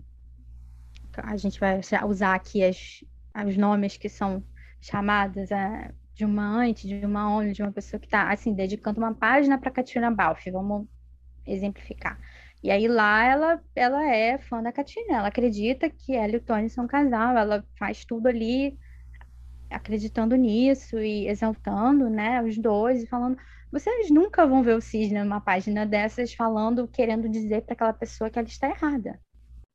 [1.17, 3.03] A gente vai usar aqui as,
[3.47, 4.43] os nomes que são
[4.79, 5.51] chamadas.
[5.51, 9.13] É, de uma antes, de uma ONG, de uma pessoa que está, assim, dedicando uma
[9.13, 10.87] página para Katina Balfe, vamos
[11.45, 12.19] exemplificar.
[12.63, 16.41] E aí lá ela, ela é fã da Katina, ela acredita que ela e o
[16.41, 18.77] Tony são um casal, ela faz tudo ali
[19.69, 23.37] acreditando nisso e exaltando, né, os dois e falando,
[23.71, 28.29] vocês nunca vão ver o Cisne numa página dessas falando, querendo dizer para aquela pessoa
[28.29, 29.19] que ela está errada.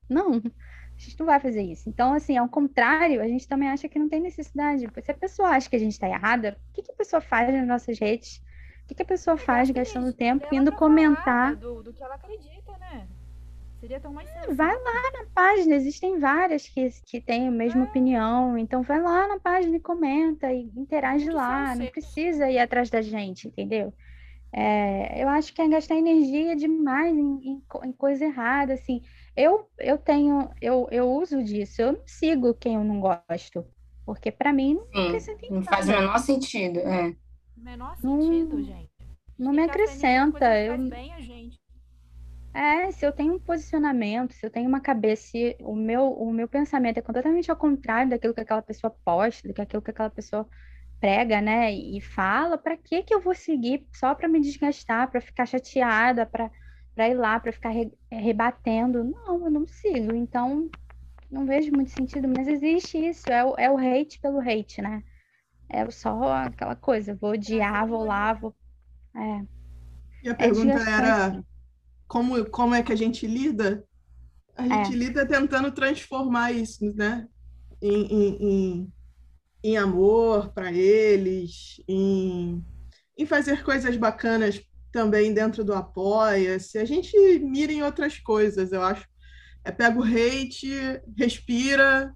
[0.08, 1.88] Não, a gente não vai fazer isso.
[1.88, 4.88] Então, assim, ao contrário, a gente também acha que não tem necessidade.
[5.02, 7.52] Se a pessoa acha que a gente está errada, o que, que, a pessoa faz
[7.52, 8.42] nas nossas redes?
[8.84, 11.54] O que, que a pessoa faz gastando tempo indo comentar?
[11.56, 12.57] Do, do, que ela acredita?
[13.80, 17.82] Seria tão mais é, Vai lá na página, existem várias que, que têm a mesma
[17.82, 17.84] é.
[17.84, 18.58] opinião.
[18.58, 21.74] Então, vai lá na página e comenta e interage lá.
[21.74, 23.92] Não precisa ir atrás da gente, entendeu?
[24.52, 29.02] É, eu acho que é gastar energia demais em, em, em coisa errada, assim
[29.38, 33.64] eu, eu tenho, eu, eu uso disso, eu não sigo quem eu não gosto,
[34.04, 37.14] porque para mim não Sim, acrescenta Não faz o menor sentido, é.
[37.56, 38.90] Menor sentido, não, gente.
[39.38, 40.58] Não me acrescenta.
[40.58, 40.76] Eu...
[40.76, 41.60] Faz bem a gente.
[42.58, 46.32] É, se eu tenho um posicionamento, se eu tenho uma cabeça, se o meu, o
[46.32, 50.44] meu pensamento é completamente ao contrário daquilo que aquela pessoa posta, daquilo que aquela pessoa
[50.98, 55.20] prega, né, e fala, para que que eu vou seguir só para me desgastar, para
[55.20, 56.50] ficar chateada, para
[56.96, 59.04] para ir lá, para ficar re, é, rebatendo.
[59.04, 60.12] Não, eu não sigo.
[60.16, 60.68] Então,
[61.30, 62.26] não vejo muito sentido.
[62.26, 65.04] Mas existe isso, é o, é o hate pelo hate, né?
[65.68, 68.52] É só aquela coisa, vou odiar, vou lá, vou.
[69.14, 69.44] É.
[70.24, 71.44] E a pergunta é era
[72.08, 73.84] como, como é que a gente lida?
[74.56, 74.96] A gente é.
[74.96, 77.28] lida tentando transformar isso, né?
[77.80, 78.92] Em, em, em,
[79.62, 82.64] em amor para eles, em,
[83.16, 86.78] em fazer coisas bacanas também dentro do Apoia-se.
[86.78, 89.06] A gente mira em outras coisas, eu acho.
[89.62, 90.72] É pega o hate,
[91.16, 92.12] respira,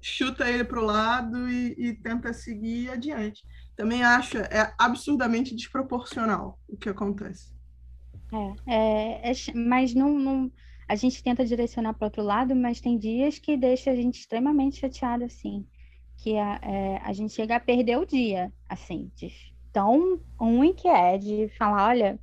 [0.00, 3.42] chuta ele para o lado e, e, tenta seguir adiante.
[3.76, 7.55] Também acho é absurdamente desproporcional o que acontece.
[8.66, 10.52] É, é, é mas não, não,
[10.88, 14.78] a gente tenta direcionar para outro lado, mas tem dias que deixa a gente extremamente
[14.78, 15.66] chateado, assim,
[16.16, 19.32] que a, é, a gente chega a perder o dia, assim, de
[19.72, 22.18] tão ruim que é de falar, olha,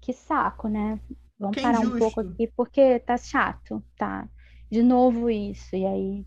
[0.00, 0.98] que saco, né?
[1.38, 1.96] Vamos que parar injusto.
[1.96, 4.28] um pouco aqui porque tá chato, tá?
[4.70, 6.26] De novo isso, e aí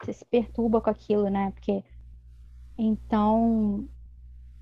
[0.00, 1.52] você se perturba com aquilo, né?
[1.52, 1.84] Porque
[2.76, 3.88] então,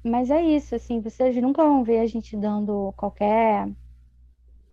[0.05, 3.69] mas é isso, assim, vocês nunca vão ver a gente dando qualquer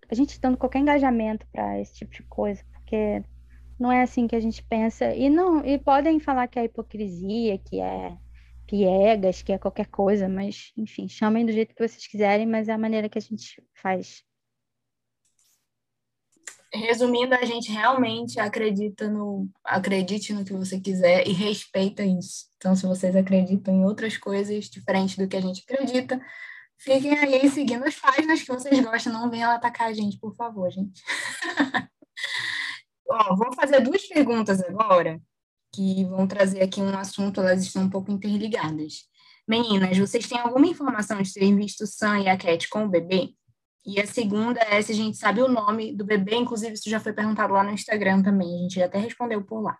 [0.09, 3.23] a gente dando qualquer engajamento para esse tipo de coisa, porque
[3.79, 5.13] não é assim que a gente pensa.
[5.13, 8.17] E não, e podem falar que é hipocrisia, que é
[8.65, 12.73] piegas, que é qualquer coisa, mas enfim, chamem do jeito que vocês quiserem, mas é
[12.73, 14.23] a maneira que a gente faz.
[16.71, 22.45] Resumindo, a gente realmente acredita no, acredite no que você quiser e respeita isso.
[22.57, 26.21] Então, se vocês acreditam em outras coisas diferentes do que a gente acredita,
[26.79, 30.71] Fiquem aí seguindo as páginas que vocês gostam, não venham atacar a gente, por favor,
[30.71, 31.03] gente.
[33.09, 35.21] Ó, vou fazer duas perguntas agora,
[35.73, 39.09] que vão trazer aqui um assunto, elas estão um pouco interligadas.
[39.45, 43.33] Meninas, vocês têm alguma informação de terem visto Sam e a Cat com o bebê?
[43.85, 46.99] E a segunda é se a gente sabe o nome do bebê, inclusive isso já
[46.99, 49.77] foi perguntado lá no Instagram também, a gente já até respondeu por lá.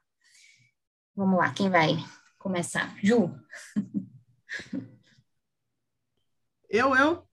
[1.15, 1.95] Vamos lá, quem vai
[2.37, 2.93] começar?
[3.01, 3.31] Ju?
[6.69, 7.23] Eu, eu?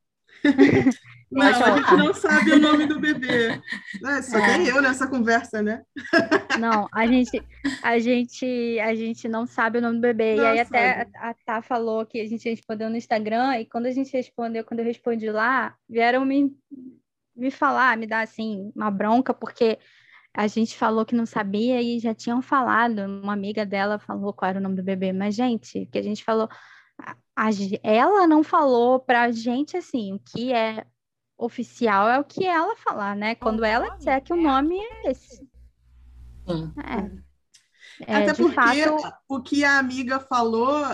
[1.31, 3.61] Não, a gente não sabe o nome do bebê.
[4.07, 4.47] É, só é.
[4.47, 5.83] tem eu nessa conversa, né?
[6.61, 7.43] Não, a gente,
[7.83, 10.37] a gente, a gente não sabe o nome do bebê.
[10.37, 10.79] Não e aí sabe.
[10.79, 14.13] até a, a Tá falou que a gente respondeu no Instagram, e quando a gente
[14.13, 16.57] respondeu, quando eu respondi lá, vieram me,
[17.35, 19.79] me falar, me dar assim, uma bronca, porque
[20.33, 23.01] a gente falou que não sabia e já tinham falado.
[23.01, 25.13] Uma amiga dela falou qual era o nome do bebê.
[25.13, 26.49] Mas, gente, que a gente falou
[26.99, 27.51] a,
[27.83, 30.87] ela não falou pra gente assim, o que é
[31.39, 33.35] oficial é o que ela falar, né?
[33.35, 35.47] Quando ela disser que o nome é esse.
[36.47, 36.73] Sim.
[36.83, 38.13] É.
[38.13, 39.15] é Até porque fato...
[39.29, 40.85] o que a amiga falou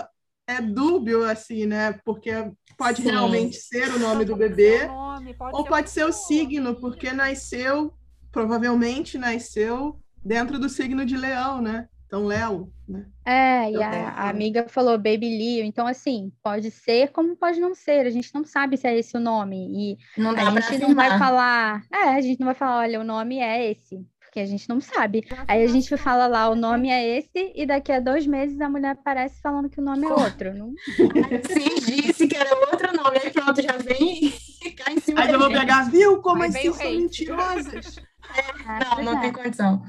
[0.45, 1.93] é dúbio, assim, né?
[2.03, 2.31] Porque
[2.77, 3.11] pode Sim.
[3.11, 7.93] realmente ser o nome do bebê, nome, pode ou pode ser o signo, porque nasceu,
[8.31, 11.87] provavelmente nasceu dentro do signo de leão, né?
[12.13, 13.07] Então, Léo, né?
[13.25, 17.73] É, e a, a, amiga falou Baby Leo, então assim, pode ser como pode não
[17.73, 20.93] ser, a gente não sabe se é esse o nome, e não a gente não
[20.93, 24.45] vai falar, é, a gente não vai falar, olha, o nome é esse, porque a
[24.45, 25.25] gente não sabe.
[25.47, 28.69] Aí a gente fala lá, o nome é esse, e daqui a dois meses a
[28.69, 30.53] mulher aparece falando que o nome é outro.
[30.53, 30.71] Não...
[31.49, 34.29] Sim, disse que era outro nome, aí pronto, já vem
[34.61, 37.97] ficar em cima Aí eu vou pegar, viu como as são mentirosas?
[38.37, 39.81] É, não, não tem condição.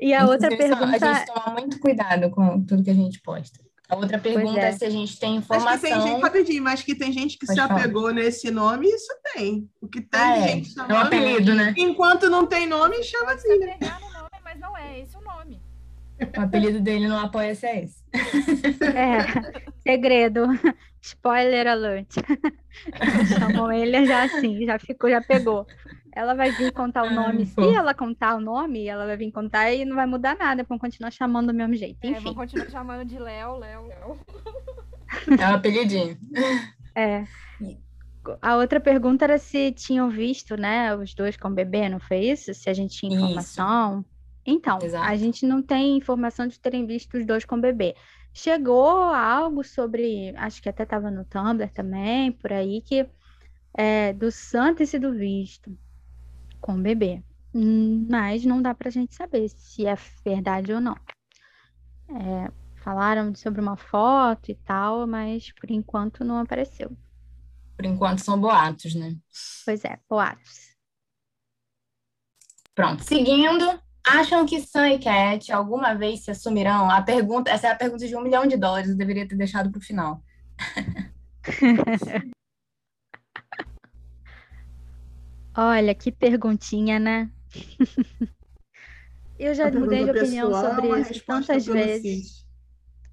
[0.00, 1.06] E a outra pergunta.
[1.10, 3.60] A gente toma muito cuidado com tudo que a gente posta.
[3.90, 4.68] A outra pergunta é.
[4.68, 4.72] é.
[4.72, 5.72] se a gente tem informação.
[5.72, 8.14] Mas que tem gente, rapidinho, mas que tem gente que Pode se apegou falar.
[8.14, 9.68] nesse nome, isso tem.
[9.80, 10.92] O que tem ah, gente chamando.
[10.92, 11.74] É um apelido, né?
[11.76, 13.58] Enquanto não tem nome, chama assim.
[13.58, 13.76] Né?
[13.80, 15.60] nome, mas não é esse o nome.
[16.36, 18.02] O apelido dele no Apoia-se é esse.
[18.94, 19.26] É,
[19.82, 20.46] segredo.
[21.00, 22.14] Spoiler alert.
[23.38, 25.66] Chamou ele já assim, já ficou, já pegou.
[26.12, 27.46] Ela vai vir contar o nome.
[27.46, 30.64] Se ela contar o nome, ela vai vir contar e não vai mudar nada.
[30.64, 31.98] Vão continuar chamando do mesmo jeito.
[32.02, 32.16] Enfim.
[32.16, 34.18] É, vão continuar chamando de Léo, Léo, Léo.
[35.38, 36.18] É um apelidinho.
[36.94, 37.24] É.
[38.42, 42.18] A outra pergunta era se tinham visto, né, os dois com o bebê, não foi
[42.18, 42.52] isso?
[42.52, 44.00] Se a gente tinha informação.
[44.00, 44.20] Isso.
[44.46, 45.08] Então, Exato.
[45.08, 47.94] a gente não tem informação de terem visto os dois com o bebê.
[48.32, 53.08] Chegou algo sobre, acho que até estava no Tumblr também, por aí, que
[53.74, 55.76] é, do santo e do visto
[56.60, 57.22] com o bebê.
[57.52, 60.94] Mas não dá para a gente saber se é verdade ou não.
[62.08, 66.96] É, falaram sobre uma foto e tal, mas por enquanto não apareceu.
[67.76, 69.16] Por enquanto são boatos, né?
[69.64, 70.70] Pois é, boatos.
[72.74, 73.80] Pronto, seguindo,
[74.18, 76.90] acham que Sam e Cat alguma vez se assumirão?
[76.90, 79.70] A pergunta, essa é a pergunta de um milhão de dólares, eu deveria ter deixado
[79.70, 80.22] para o final.
[85.56, 87.30] Olha, que perguntinha, né?
[89.38, 92.46] eu já mudei de opinião sobre isso tantas vezes.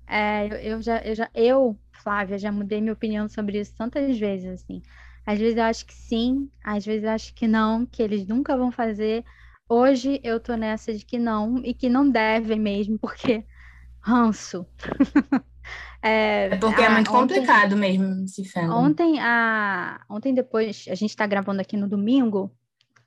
[0.07, 4.17] É, eu, eu, já, eu já, eu, Flávia, já mudei minha opinião sobre isso tantas
[4.17, 4.81] vezes, assim.
[5.25, 8.55] Às vezes eu acho que sim, às vezes eu acho que não, que eles nunca
[8.55, 9.25] vão fazer.
[9.69, 13.43] Hoje eu tô nessa de que não, e que não devem mesmo, porque
[14.01, 14.65] ranço.
[16.01, 18.71] É, é porque é muito ontem, complicado mesmo esse fandom.
[18.71, 22.55] Ontem, a, ontem depois, a gente está gravando aqui no domingo,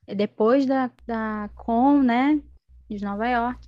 [0.06, 2.40] depois da, da Com, né,
[2.90, 3.66] de Nova York,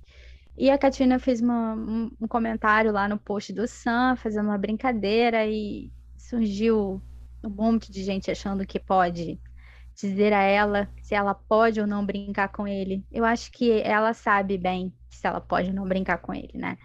[0.57, 4.57] E a Katina fez uma, um, um, comentário lá no post do Sam, fazendo uma
[4.57, 7.01] brincadeira, e surgiu
[7.43, 9.39] um monte de gente achando que pode
[9.95, 13.05] dizer a ela se ela pode ou não brincar com ele.
[13.11, 16.77] Eu acho que ela sabe bem se ela pode ou não brincar com ele, né?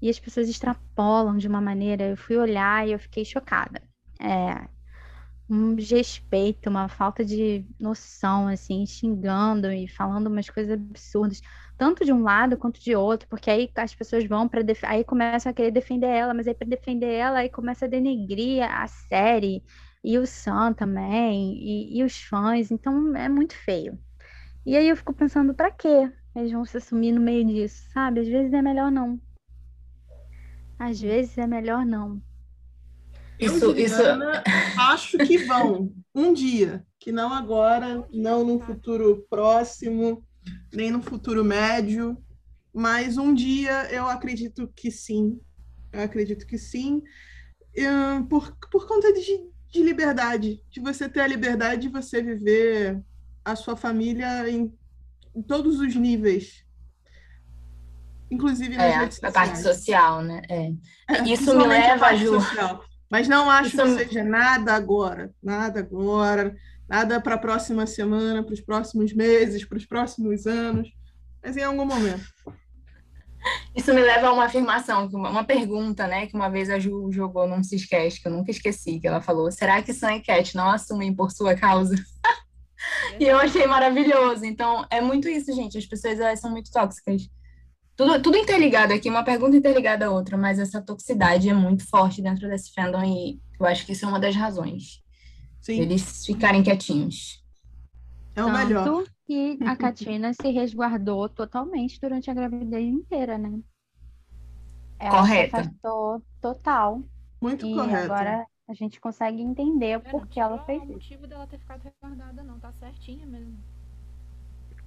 [0.00, 2.04] E as pessoas extrapolam de uma maneira.
[2.04, 3.82] Eu fui olhar e eu fiquei chocada.
[4.20, 4.68] É
[5.50, 11.42] um desrespeito, uma falta de noção, assim, xingando e falando umas coisas absurdas,
[11.76, 15.50] tanto de um lado quanto de outro, porque aí as pessoas vão para aí começam
[15.50, 19.64] a querer defender ela, mas aí para defender ela aí começa a denegrir a série
[20.02, 23.98] e o Sam também, e, e, os fãs, então é muito feio.
[24.64, 28.20] E aí eu fico pensando, para quê eles vão se assumir no meio disso, sabe?
[28.20, 29.20] Às vezes é melhor não.
[30.78, 32.22] Às vezes é melhor não.
[33.38, 34.02] Isso, isso.
[34.78, 40.24] Acho que vão um dia, que não agora, não no futuro próximo,
[40.72, 42.16] nem no futuro médio,
[42.72, 45.40] mas um dia eu acredito que sim.
[45.92, 47.02] Eu acredito que sim.
[48.28, 53.00] Por, por conta de, de liberdade, de você ter a liberdade de você viver
[53.44, 54.72] a sua família em,
[55.34, 56.64] em todos os níveis.
[58.30, 60.42] Inclusive é, a parte social, né?
[60.48, 60.72] É.
[61.08, 62.40] é Isso me leva, Ju.
[62.40, 62.84] Social.
[63.10, 63.82] Mas não acho Isso...
[63.82, 66.56] que seja nada agora, nada agora,
[66.88, 70.88] nada para a próxima semana, para os próximos meses, para os próximos anos,
[71.42, 72.24] mas em algum momento.
[73.74, 77.48] Isso me leva a uma afirmação, uma pergunta, né, que uma vez a Ju jogou
[77.48, 80.70] num Ciscast, que eu nunca esqueci, que ela falou, será que Sam e Cat não
[80.70, 81.94] assumem por sua causa?
[83.18, 84.44] e eu achei maravilhoso.
[84.44, 87.28] Então, é muito isso, gente, as pessoas elas são muito tóxicas.
[87.96, 92.22] Tudo, tudo interligado aqui, uma pergunta interligada à outra, mas essa toxicidade é muito forte
[92.22, 95.02] dentro desse fandom e eu acho que isso é uma das razões.
[95.60, 95.80] Sim.
[95.80, 97.39] Eles ficarem quietinhos.
[98.40, 99.04] É o Tanto melhor.
[99.26, 103.60] que a Katrina se resguardou totalmente durante a gravidez inteira, né?
[104.98, 105.64] Ela Correta.
[105.64, 105.70] Se
[106.40, 107.02] total.
[107.40, 108.04] Muito e correta.
[108.04, 110.88] agora a gente consegue entender o porquê ela fez isso.
[110.88, 112.58] Não motivo dela ter ficado resguardada, não.
[112.58, 113.58] Tá certinha mesmo.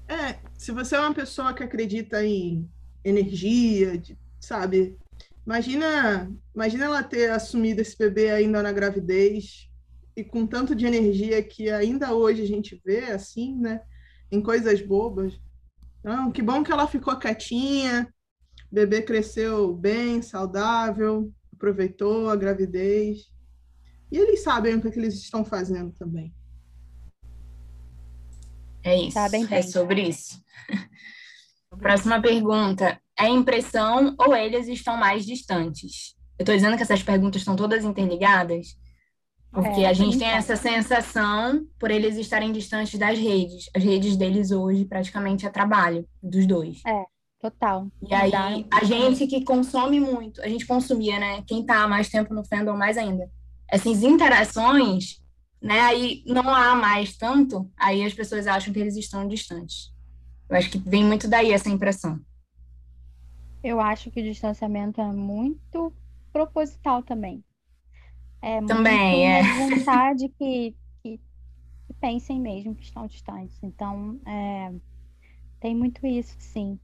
[0.07, 2.69] É, se você é uma pessoa que acredita em
[3.03, 4.97] energia, de, sabe?
[5.45, 9.69] Imagina, imagina ela ter assumido esse bebê ainda na gravidez,
[10.15, 13.81] e com tanto de energia que ainda hoje a gente vê assim, né?
[14.31, 15.39] Em coisas bobas.
[15.99, 18.13] Então, que bom que ela ficou quietinha,
[18.71, 23.31] o bebê cresceu bem, saudável, aproveitou a gravidez.
[24.11, 26.33] E eles sabem o que, é que eles estão fazendo também.
[28.83, 29.13] É isso.
[29.13, 29.59] Sabem bem.
[29.59, 30.43] É sobre isso.
[31.79, 32.99] Próxima pergunta.
[33.17, 36.15] É impressão ou eles estão mais distantes?
[36.37, 38.77] Eu estou dizendo que essas perguntas estão todas interligadas,
[39.53, 43.69] porque é, a gente tem essa sensação por eles estarem distantes das redes.
[43.75, 46.81] As redes deles hoje praticamente é trabalho dos dois.
[46.87, 47.03] É,
[47.39, 47.87] total.
[48.01, 51.43] E aí, a gente que consome muito, a gente consumia, né?
[51.45, 53.29] Quem tá há mais tempo no fandom, mais ainda.
[53.69, 55.21] Essas interações,
[55.61, 55.81] né?
[55.81, 59.93] Aí não há mais tanto, aí as pessoas acham que eles estão distantes.
[60.49, 62.19] Eu acho que vem muito daí essa impressão.
[63.63, 65.93] Eu acho que o distanciamento é muito
[66.31, 67.43] proposital também.
[68.43, 69.41] É Também, é.
[69.69, 71.17] vontade que, que,
[71.87, 73.57] que, pensem mesmo que estão distantes.
[73.63, 74.73] Então, é,
[75.61, 76.77] tem muito isso, sim.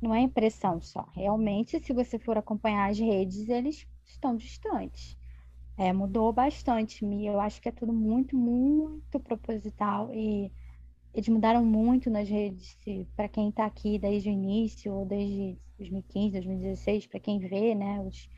[0.00, 1.06] Não é impressão só.
[1.12, 5.18] Realmente, se você for acompanhar as redes, eles estão distantes.
[5.76, 7.04] É, mudou bastante.
[7.04, 10.10] Eu acho que é tudo muito, muito proposital.
[10.14, 10.50] E
[11.12, 12.74] eles mudaram muito nas redes.
[13.14, 18.00] Para quem está aqui desde o início, ou desde 2015, 2016, para quem vê, né,
[18.00, 18.30] os,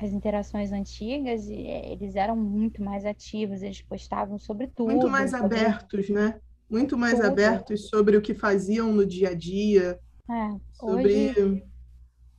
[0.00, 4.90] as interações antigas, é, eles eram muito mais ativos, eles postavam sobre tudo.
[4.90, 5.58] Muito mais sobre...
[5.58, 6.40] abertos, né?
[6.68, 7.26] Muito mais tudo.
[7.26, 9.98] abertos sobre o que faziam no dia a dia.
[10.30, 11.30] É, sobre...
[11.30, 11.70] Hoje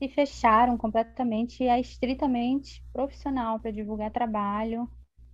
[0.01, 4.89] se fecharam completamente e é estritamente profissional para divulgar trabalho,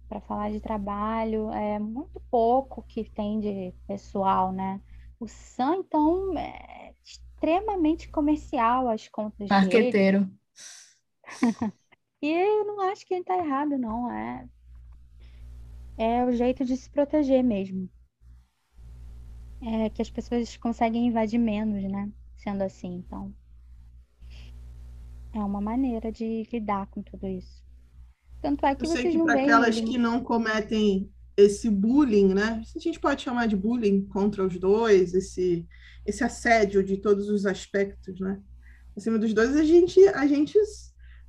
[0.09, 4.81] para falar de trabalho, é muito pouco que tem de pessoal, né?
[5.21, 10.25] O Sam, então, é extremamente comercial as contas Marqueteiro.
[10.25, 10.33] dele.
[12.21, 14.11] E eu não acho que ele tá errado, não.
[14.11, 14.47] É,
[15.97, 17.89] é o jeito de se proteger mesmo.
[19.61, 22.11] É que as pessoas conseguem invadir menos, né?
[22.37, 23.33] Sendo assim, então.
[25.33, 27.63] É uma maneira de lidar com tudo isso.
[28.41, 29.87] Tanto é que eu vocês que para aquelas ele...
[29.87, 32.63] que não cometem esse bullying, né?
[32.75, 35.67] A gente pode chamar de bullying contra os dois, esse,
[36.05, 38.41] esse assédio de todos os aspectos, né?
[38.95, 40.57] Acima dos dois, a gente, a gente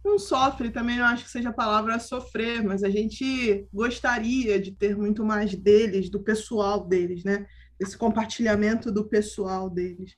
[0.04, 4.72] não sofre, também não acho que seja a palavra sofrer, mas a gente gostaria de
[4.72, 7.46] ter muito mais deles, do pessoal deles, né?
[7.78, 10.16] Esse compartilhamento do pessoal deles.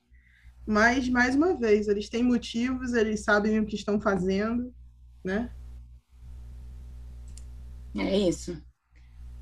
[0.65, 4.73] Mas, mais uma vez, eles têm motivos, eles sabem o que estão fazendo,
[5.23, 5.51] né?
[7.97, 8.61] É isso.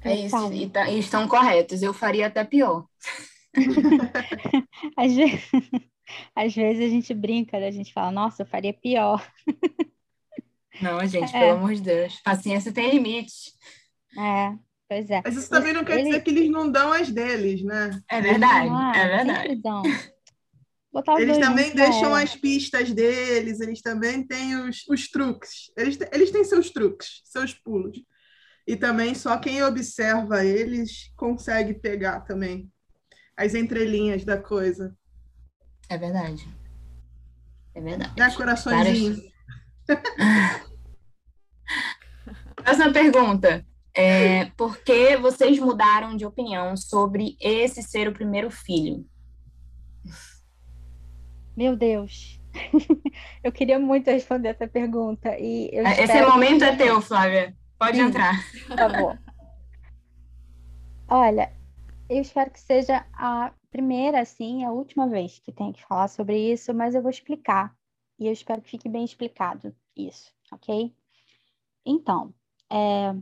[0.01, 0.53] É isso.
[0.53, 1.81] E, tá, e estão corretos.
[1.83, 2.85] Eu faria até pior.
[4.95, 5.41] às, vezes,
[6.35, 7.67] às vezes a gente brinca, né?
[7.67, 9.25] a gente fala, nossa, eu faria pior.
[10.81, 11.39] Não, gente, é.
[11.39, 12.21] pelo amor de Deus.
[12.23, 13.53] Paciência tem limite.
[14.17, 14.53] É,
[14.87, 15.21] pois é.
[15.23, 16.05] Mas isso também não quer Ele...
[16.05, 17.99] dizer que eles não dão as deles, né?
[18.09, 19.61] É verdade, é verdade.
[21.19, 25.71] Eles também deixam as pistas deles, eles também têm os, os truques.
[25.77, 28.01] Eles, eles têm seus truques, seus pulos.
[28.67, 32.71] E também só quem observa eles consegue pegar também
[33.37, 34.95] as entrelinhas da coisa.
[35.87, 36.47] É verdade.
[37.75, 38.13] É verdade.
[38.15, 39.21] Dá coraçõezinho.
[39.87, 40.59] Várias...
[42.63, 43.65] Próxima pergunta.
[43.93, 49.05] É, por que vocês mudaram de opinião sobre esse ser o primeiro filho?
[51.57, 52.39] Meu Deus.
[53.43, 55.37] eu queria muito responder essa pergunta.
[55.37, 56.65] E Esse momento que...
[56.65, 57.55] é teu, Flávia.
[57.77, 58.35] Pode Sim, entrar.
[58.75, 59.17] Tá bom.
[61.07, 61.51] Olha,
[62.09, 66.37] eu espero que seja a primeira, assim, a última vez que tenho que falar sobre
[66.37, 67.73] isso, mas eu vou explicar.
[68.19, 70.93] E eu espero que fique bem explicado isso, ok?
[71.85, 72.33] Então,
[72.71, 73.13] é,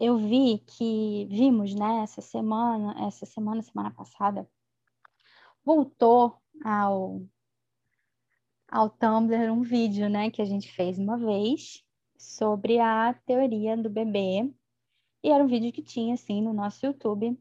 [0.00, 4.48] eu vi que vimos, né, essa semana, essa semana, semana passada,
[5.64, 7.22] voltou ao,
[8.68, 11.84] ao Tumblr um vídeo, né, que a gente fez uma vez,
[12.18, 14.50] sobre a teoria do bebê.
[15.22, 17.38] E era um vídeo que tinha, assim, no nosso YouTube.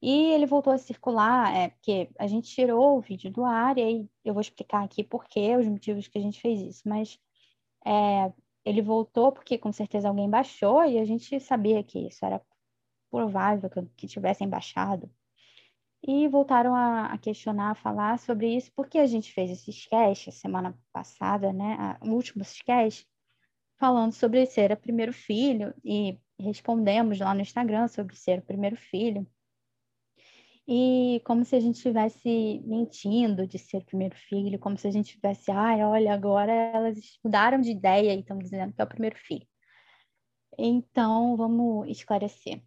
[0.00, 3.82] E ele voltou a circular, é, porque a gente tirou o vídeo do ar, e
[3.82, 6.82] aí eu vou explicar aqui por quê, os motivos que a gente fez isso.
[6.88, 7.18] Mas
[7.86, 8.32] é,
[8.64, 12.40] ele voltou porque com certeza alguém baixou, e a gente sabia que isso era
[13.10, 15.10] provável que, que tivessem baixado.
[16.06, 20.28] E voltaram a, a, questionar, a falar sobre isso, porque a gente fez esse sketch
[20.30, 21.76] semana passada, né?
[21.78, 23.04] A, o último sketch,
[23.78, 28.76] falando sobre ser o primeiro filho e respondemos lá no Instagram sobre ser o primeiro
[28.76, 29.26] filho.
[30.66, 34.90] E como se a gente estivesse mentindo de ser o primeiro filho, como se a
[34.90, 38.88] gente tivesse, ai, olha, agora elas mudaram de ideia e estão dizendo que é o
[38.88, 39.46] primeiro filho.
[40.58, 42.62] Então, vamos esclarecer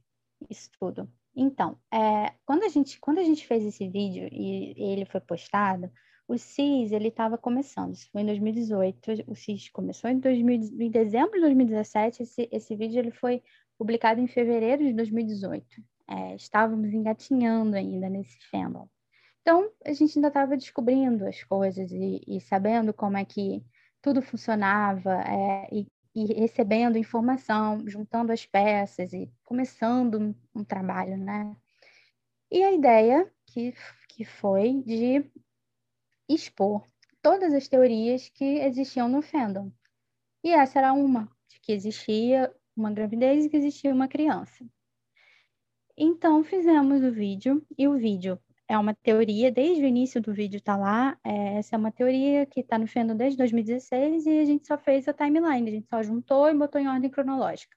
[0.50, 1.12] isso tudo.
[1.36, 5.91] Então, é, quando, a gente, quando a gente fez esse vídeo e ele foi postado,
[6.28, 10.91] o CIS, ele estava começando, isso foi em 2018, o CIS começou em, 2000, em
[10.91, 13.41] dezembro de 2017, esse, esse vídeo ele foi
[13.78, 15.66] publicado em fevereiro de 2018.
[16.10, 18.88] É, estávamos engatinhando ainda nesse fandom.
[19.41, 23.64] Então, a gente ainda estava descobrindo as coisas e, e, sabendo como é que
[24.01, 31.55] tudo funcionava é, e, e, recebendo informação, juntando as peças e começando um, trabalho, né?
[32.51, 33.74] E a ideia que,
[34.10, 35.32] que foi de
[36.30, 36.86] expor
[37.22, 39.72] todas as teorias que existiam no fandom.
[40.43, 44.66] E essa era uma, de que existia uma gravidez e que existia uma criança.
[45.98, 50.58] Então fizemos o vídeo, e o vídeo é uma teoria, desde o início do vídeo
[50.58, 54.45] está lá, é, essa é uma teoria que está no fandom desde 2016 e a
[54.45, 57.76] gente só fez a timeline, a gente só juntou e botou em ordem cronológica.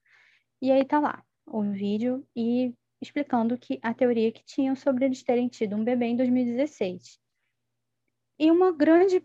[0.60, 5.22] E aí está lá o vídeo e explicando que a teoria que tinham sobre eles
[5.22, 7.18] terem tido um bebê em 2016.
[8.38, 9.24] E uma grande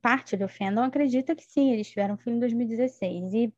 [0.00, 3.34] parte do fandom acredita que sim, eles tiveram filho em 2016.
[3.34, 3.54] E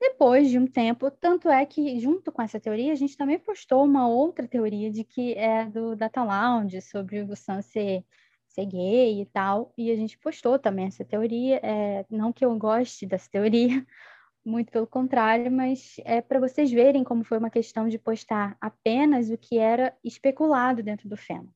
[0.00, 3.84] depois de um tempo, tanto é que, junto com essa teoria, a gente também postou
[3.84, 8.04] uma outra teoria de que é do Data Lounge, sobre o Sam ser,
[8.48, 9.72] ser gay e tal.
[9.76, 11.60] E a gente postou também essa teoria.
[11.62, 13.86] É, não que eu goste dessa teoria,
[14.44, 19.30] muito pelo contrário, mas é para vocês verem como foi uma questão de postar apenas
[19.30, 21.52] o que era especulado dentro do fandom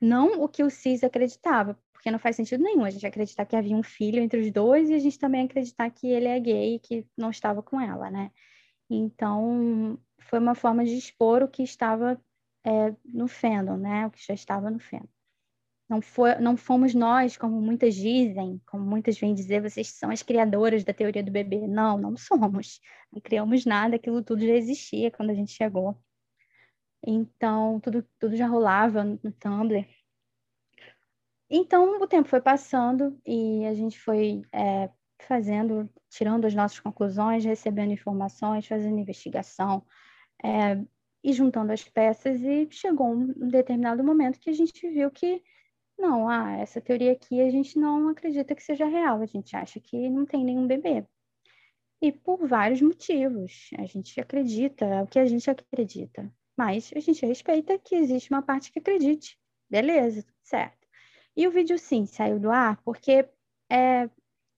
[0.00, 3.54] não o que o Cis acreditava, porque não faz sentido nenhum a gente acreditar que
[3.54, 6.76] havia um filho entre os dois e a gente também acreditar que ele é gay
[6.76, 8.30] e que não estava com ela, né?
[8.88, 12.18] Então, foi uma forma de expor o que estava
[12.64, 14.06] é, no fandom, né?
[14.06, 15.10] O que já estava no fandom.
[15.90, 20.22] Não, foi, não fomos nós, como muitas dizem, como muitas vêm dizer, vocês são as
[20.22, 21.66] criadoras da teoria do bebê.
[21.66, 22.80] Não, não somos.
[23.12, 25.94] Não criamos nada, aquilo tudo já existia quando a gente chegou.
[27.06, 29.86] Então, tudo, tudo já rolava no Tumblr.
[31.50, 34.88] Então, o tempo foi passando e a gente foi é,
[35.26, 39.84] fazendo, tirando as nossas conclusões, recebendo informações, fazendo investigação
[40.44, 40.80] é,
[41.24, 42.40] e juntando as peças.
[42.40, 45.42] E chegou um determinado momento que a gente viu que,
[45.98, 49.80] não, ah, essa teoria aqui a gente não acredita que seja real, a gente acha
[49.80, 51.04] que não tem nenhum bebê.
[52.00, 53.70] E por vários motivos.
[53.78, 56.32] A gente acredita, é o que a gente acredita.
[56.56, 59.38] Mas a gente respeita que existe uma parte que acredite.
[59.68, 60.79] Beleza, certo.
[61.36, 63.28] E o vídeo, sim, saiu do ar porque
[63.70, 64.08] é,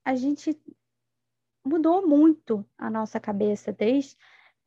[0.04, 0.58] a gente
[1.64, 4.16] mudou muito a nossa cabeça desde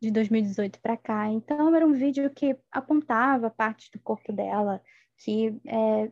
[0.01, 1.29] de 2018 para cá.
[1.29, 4.81] Então, era um vídeo que apontava partes do corpo dela,
[5.17, 6.11] que é,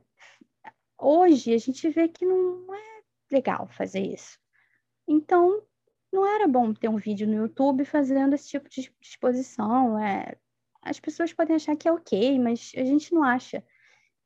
[0.98, 4.40] hoje a gente vê que não é legal fazer isso.
[5.08, 5.62] Então,
[6.12, 10.00] não era bom ter um vídeo no YouTube fazendo esse tipo de exposição.
[10.00, 10.38] É,
[10.82, 13.64] as pessoas podem achar que é ok, mas a gente não acha.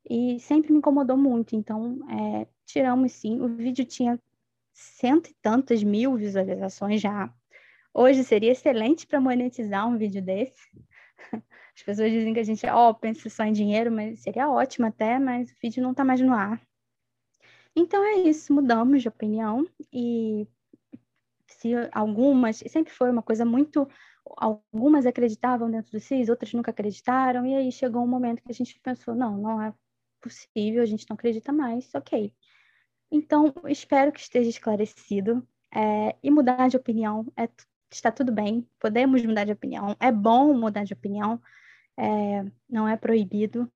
[0.08, 1.54] E sempre me incomodou muito.
[1.54, 3.40] Então, é, tiramos sim.
[3.40, 4.18] O vídeo tinha
[4.72, 7.32] cento e tantas mil visualizações já.
[7.92, 10.70] Hoje seria excelente para monetizar um vídeo desse.
[11.76, 15.18] As pessoas dizem que a gente, oh, pensa só em dinheiro, mas seria ótimo até,
[15.18, 16.60] mas o vídeo não está mais no ar.
[17.74, 20.46] Então é isso, mudamos de opinião e
[21.46, 23.88] se algumas, sempre foi uma coisa muito,
[24.36, 28.54] algumas acreditavam dentro do CIS, outras nunca acreditaram, e aí chegou um momento que a
[28.54, 29.72] gente pensou, não, não é
[30.20, 32.32] possível, a gente não acredita mais, ok.
[33.10, 37.48] Então, espero que esteja esclarecido, é, e mudar de opinião é,
[37.90, 41.40] está tudo bem, podemos mudar de opinião, é bom mudar de opinião,
[41.96, 43.70] é, não é proibido,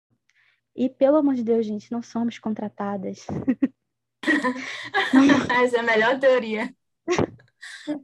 [0.74, 3.26] e pelo amor de Deus, gente, não somos contratadas.
[5.62, 6.74] Essa é a melhor teoria.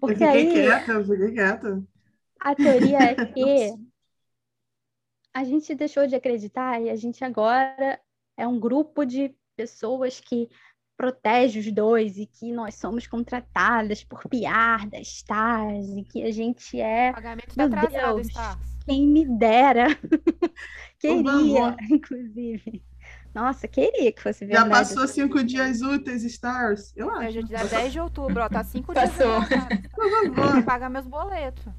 [0.01, 1.83] Porque eu fiquei aí, quieta, eu fiquei quieta.
[2.41, 3.75] A teoria é que
[5.33, 8.01] a gente deixou de acreditar e a gente agora
[8.39, 10.49] é um grupo de pessoas que
[10.97, 16.33] protege os dois e que nós somos contratadas por piar das stars e que a
[16.33, 18.77] gente é pagamento tá atrasado, Deus, stars.
[18.85, 19.87] quem me dera
[20.99, 22.83] queria inclusive
[23.35, 24.69] nossa, queria que fosse verdade.
[24.69, 26.93] Já passou cinco dias úteis, Stars?
[26.97, 27.39] Eu acho.
[27.39, 29.41] É, dia 10 de outubro, ó, tá cinco passou.
[29.47, 29.65] dias.
[30.35, 30.63] Passou.
[30.65, 31.73] Pagar meus boletos.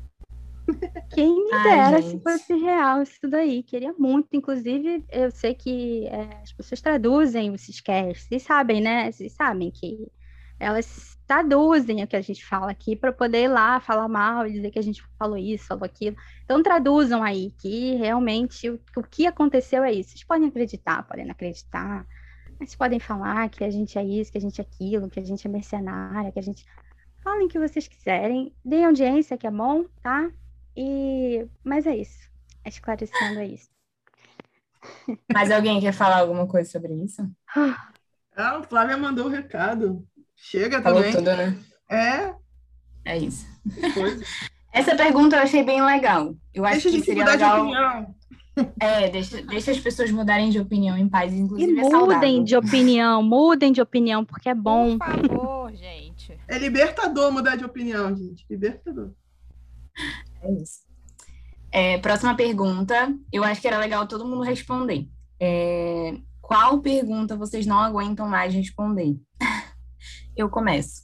[1.12, 3.64] Quem me dera se fosse real isso daí.
[3.64, 4.28] Queria muito.
[4.34, 8.28] Inclusive, eu sei que é, as pessoas traduzem o Ciscast.
[8.28, 9.12] Vocês sabem, né?
[9.12, 10.08] Vocês sabem que
[10.60, 14.52] elas traduzem o que a gente fala aqui para poder ir lá falar mal e
[14.52, 16.18] dizer que a gente falou isso, falou aquilo.
[16.44, 20.10] Então traduzam aí que realmente o, o que aconteceu é isso.
[20.10, 22.06] Vocês podem acreditar, podem não acreditar,
[22.60, 25.24] mas podem falar que a gente é isso, que a gente é aquilo, que a
[25.24, 26.66] gente é mercenária, que a gente.
[27.24, 30.30] Falem o que vocês quiserem, deem audiência, que é bom, tá?
[30.76, 31.46] E...
[31.64, 32.30] Mas é isso.
[32.66, 33.70] Esclarecendo é isso.
[35.34, 37.30] Mas alguém quer falar alguma coisa sobre isso?
[38.36, 40.08] Ah, o Flávia mandou o um recado.
[40.36, 41.16] Chega Falou também.
[41.16, 41.58] tudo, né?
[41.90, 42.34] É.
[43.04, 43.46] É isso.
[44.72, 46.36] Essa pergunta eu achei bem legal.
[46.54, 47.68] Eu acho deixa que seria legal.
[48.80, 51.74] É, deixa, deixa as pessoas mudarem de opinião em paz, inclusive.
[51.74, 54.98] E é mudem de opinião, mudem de opinião, porque é bom.
[54.98, 56.38] Por favor, gente.
[56.48, 58.46] É libertador mudar de opinião, gente.
[58.50, 59.12] Libertador.
[60.41, 60.80] É isso.
[61.72, 63.14] É, próxima pergunta.
[63.32, 65.08] Eu acho que era legal todo mundo responder.
[65.39, 69.18] É, qual pergunta vocês não aguentam mais responder?
[70.36, 71.04] eu começo.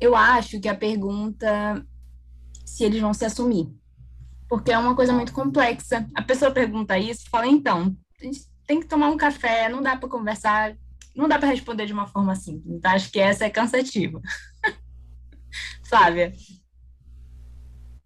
[0.00, 1.84] Eu acho que a pergunta
[2.64, 3.68] se eles vão se assumir.
[4.48, 6.06] Porque é uma coisa muito complexa.
[6.14, 7.96] A pessoa pergunta isso, fala, então,
[8.66, 10.76] tem que tomar um café, não dá para conversar,
[11.14, 12.74] não dá para responder de uma forma simples.
[12.74, 14.20] Então, acho que essa é cansativa.
[15.84, 16.32] Flávia.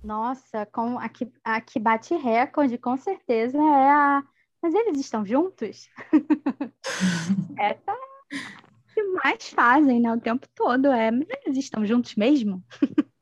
[0.03, 4.23] Nossa, com a que, a que bate recorde, com certeza, é a.
[4.63, 5.89] Mas eles estão juntos?
[7.59, 7.97] Essa
[8.95, 10.87] que mais fazem, né, o tempo todo.
[10.89, 12.63] É, mas eles estão juntos mesmo?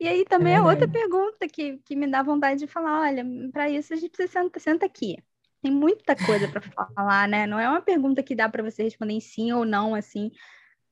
[0.00, 3.24] e aí também é, é outra pergunta que, que me dá vontade de falar, olha,
[3.52, 5.16] para isso a gente precisa senta, senta aqui.
[5.62, 7.46] Tem muita coisa para falar, né?
[7.46, 10.30] Não é uma pergunta que dá para você responder em sim ou não, assim.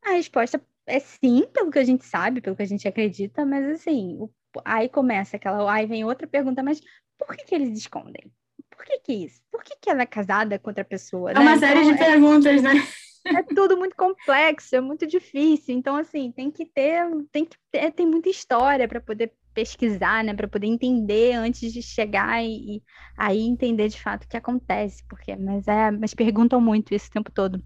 [0.04, 3.66] A resposta é sim, pelo que a gente sabe, pelo que a gente acredita, mas
[3.66, 4.30] assim, o,
[4.64, 6.80] aí começa aquela, aí vem outra pergunta, mas
[7.18, 8.32] por que, que eles escondem?
[8.70, 9.40] Por que que isso?
[9.50, 11.30] Por que que ela é casada com outra pessoa?
[11.30, 11.40] É né?
[11.40, 12.06] uma série então, de é...
[12.06, 12.72] perguntas, né?
[13.26, 15.74] é tudo muito complexo, é muito difícil.
[15.74, 20.32] Então, assim, tem que ter, tem que ter, tem muita história para poder pesquisar, né,
[20.32, 22.82] para poder entender antes de chegar e, e,
[23.16, 27.10] aí entender de fato o que acontece, porque mas é, mas perguntam muito isso o
[27.10, 27.60] tempo todo.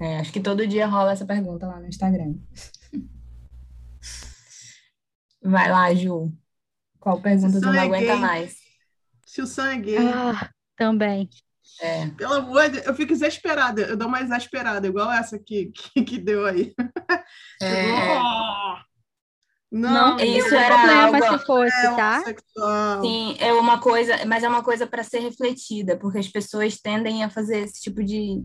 [0.00, 2.34] É, acho que todo dia rola essa pergunta lá no Instagram.
[5.42, 6.32] Vai lá, Ju.
[6.98, 8.16] Qual pergunta tu não é aguenta gay.
[8.16, 8.56] mais?
[9.24, 10.08] Se o sangue é gay.
[10.08, 11.28] Ah, também.
[11.80, 12.08] É.
[12.08, 13.82] Pelo amor de eu fico exasperada.
[13.82, 16.74] Eu dou uma exasperada, igual essa aqui que, que deu aí.
[17.62, 18.18] É.
[18.18, 18.88] Oh!
[19.70, 22.24] Não, não, isso era algo se fosse, é tá?
[23.02, 27.22] Sim, é uma coisa, mas é uma coisa para ser refletida, porque as pessoas tendem
[27.22, 28.42] a fazer esse tipo de,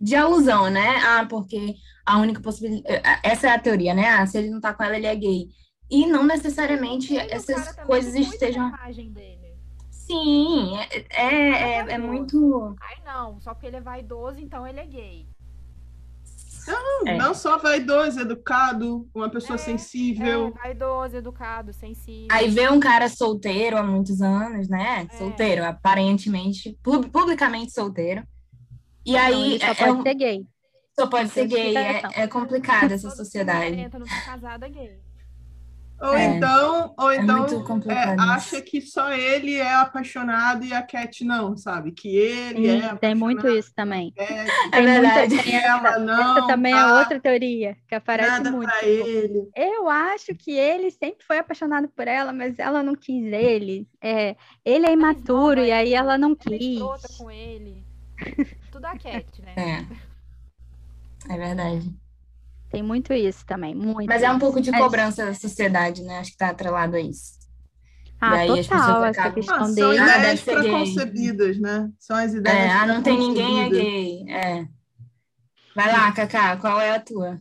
[0.00, 0.96] de alusão, né?
[1.04, 3.00] Ah, porque a única possibilidade.
[3.22, 4.08] Essa é a teoria, né?
[4.08, 5.46] Ah, se ele não tá com ela, ele é gay.
[5.90, 8.72] E não necessariamente essas coisas estejam.
[9.90, 12.76] Sim, é, é, é, é muito.
[12.80, 15.26] Ai, não, só porque ele é vaidoso, então ele é gay.
[16.66, 17.16] Não, é.
[17.16, 20.48] não só vaidoso, educado, uma pessoa é, sensível.
[20.48, 22.28] É, vaidoso, educado, sensível.
[22.30, 25.08] Aí vê um cara solteiro há muitos anos, né?
[25.10, 25.16] É.
[25.16, 28.26] Solteiro, aparentemente, publicamente solteiro.
[29.04, 29.58] E não, aí.
[29.60, 30.46] Só é pode ser gay.
[30.98, 31.76] Só pode ser gay.
[31.76, 33.88] É, é complicada essa sociedade.
[33.92, 35.05] Não casada gay.
[35.98, 37.46] Ou é, então, ou é então
[37.88, 41.90] é, acha que só ele é apaixonado e a Cat não, sabe?
[41.90, 44.12] Que ele Sim, é Tem muito isso também.
[44.14, 45.34] É, tem verdade.
[45.34, 48.50] Muita, tem ela essa, não, essa também é tá, é outra teoria que aparece nada
[48.50, 48.68] muito.
[48.68, 49.48] Pra ele.
[49.56, 53.88] Eu acho que ele sempre foi apaixonado por ela, mas ela não quis ele.
[53.98, 56.78] É, ele é imaturo e aí ela não quis.
[57.16, 57.82] com ele.
[58.70, 59.54] Tudo a Cat, né?
[61.28, 61.32] É.
[61.34, 62.05] É verdade.
[62.70, 64.08] Tem muito isso também, muito.
[64.08, 66.18] Mas é um pouco de cobrança da sociedade, né?
[66.18, 67.36] Acho que tá atrelado a isso.
[68.20, 69.34] Ah, e total, essa acabam...
[69.34, 71.92] questão ah, São ideias ah, preconcebidas, né?
[71.98, 74.30] São as ideias é, Ah, não tem ninguém é gay.
[74.30, 74.68] É.
[75.74, 77.38] Vai lá, Cacá, qual é a tua?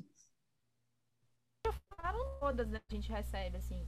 [2.42, 2.72] Todas?
[2.74, 3.88] A gente recebe, assim.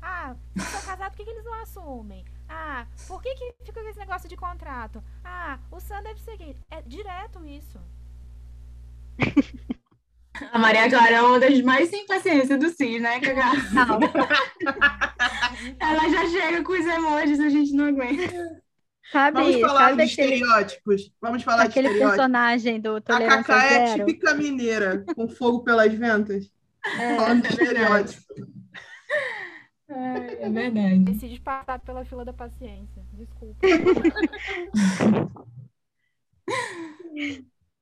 [0.00, 2.24] Ah, se sou casado, por que, que eles não assumem?
[2.48, 5.04] Ah, por que, que fica com esse negócio de contrato?
[5.22, 6.56] Ah, o Sam deve ser gay.
[6.70, 7.78] É direto isso.
[10.52, 13.52] A Maria Clara é uma das mais sem paciência do CIS, né, Cacá?
[13.72, 14.00] Não.
[15.78, 18.62] Ela já chega com os emojis, a gente não aguenta.
[19.10, 21.12] Sabe, Vamos falar sabe de estereótipos.
[21.20, 25.62] Vamos falar aquele de personagem do Tolerância A Cacá é a típica mineira, com fogo
[25.62, 26.50] pelas ventas.
[26.98, 28.22] É, Falando de estereótipo.
[29.88, 30.98] É, é verdade.
[31.00, 33.02] Decide passar pela fila da paciência.
[33.12, 33.58] Desculpa.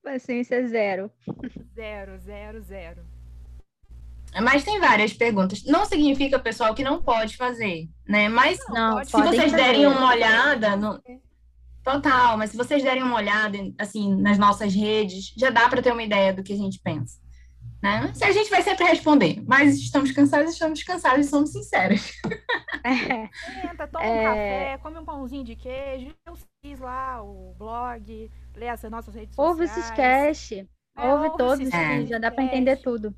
[0.02, 1.10] Paciência zero.
[1.80, 3.02] Zero, zero, zero.
[4.42, 5.64] Mas tem várias perguntas.
[5.64, 8.28] Não significa, pessoal, que não pode fazer, né?
[8.28, 11.00] Mas não, se vocês derem uma olhada no...
[11.82, 15.90] Total, mas se vocês derem uma olhada, assim, nas nossas redes, já dá para ter
[15.90, 17.18] uma ideia do que a gente pensa.
[17.82, 18.12] Né?
[18.12, 22.12] Se a gente vai sempre responder, mas estamos cansados, estamos cansados e somos sinceros.
[22.82, 23.28] É.
[23.60, 24.20] Senta, toma é...
[24.20, 29.14] um café, come um pãozinho de queijo, eu fiz lá o blog, lê as nossas
[29.14, 29.90] redes ouve sociais.
[29.90, 32.06] Ouve esses cast, é, ouve todos, é.
[32.06, 33.14] já dá para entender tudo.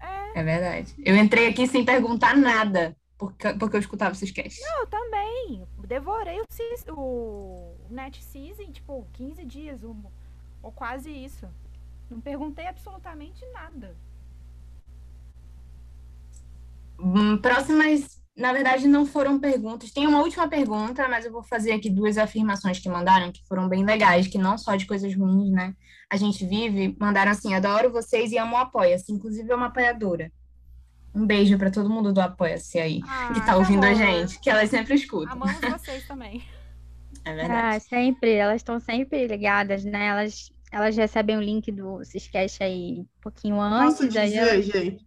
[0.00, 0.40] É.
[0.40, 0.42] é.
[0.42, 0.94] verdade.
[1.04, 4.60] Eu entrei aqui sem perguntar nada, porque, porque eu escutava esses casts.
[4.62, 5.66] Não, eu também.
[5.86, 9.84] Devorei o, o Net Season, tipo, 15 dias,
[10.62, 11.46] ou quase isso.
[12.10, 13.96] Não perguntei absolutamente nada.
[16.98, 19.92] Hum, próximas, na verdade, não foram perguntas.
[19.92, 23.68] Tem uma última pergunta, mas eu vou fazer aqui duas afirmações que mandaram, que foram
[23.68, 25.74] bem legais, que não só de coisas ruins, né?
[26.10, 29.12] A gente vive, mandaram assim: adoro vocês e amo o Apoia-se.
[29.12, 30.32] Inclusive, é uma apoiadora.
[31.14, 34.50] Um beijo para todo mundo do Apoia-se aí, ah, que tá ouvindo a gente, que
[34.50, 35.32] elas sempre escutam.
[35.32, 36.42] Amamos vocês também.
[37.24, 37.76] É verdade.
[37.76, 40.06] Ah, sempre, elas estão sempre ligadas, né?
[40.06, 43.94] Elas elas recebem o link do Ciscast aí um pouquinho antes.
[43.94, 44.64] Posso dizer, elas...
[44.66, 45.06] gente,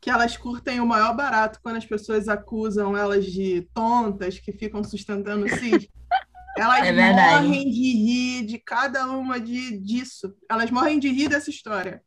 [0.00, 4.82] que elas curtem o maior barato quando as pessoas acusam elas de tontas que ficam
[4.84, 5.88] sustentando o CIS.
[6.56, 10.34] Elas é morrem de rir de cada uma de, disso.
[10.50, 12.02] Elas morrem de rir dessa história.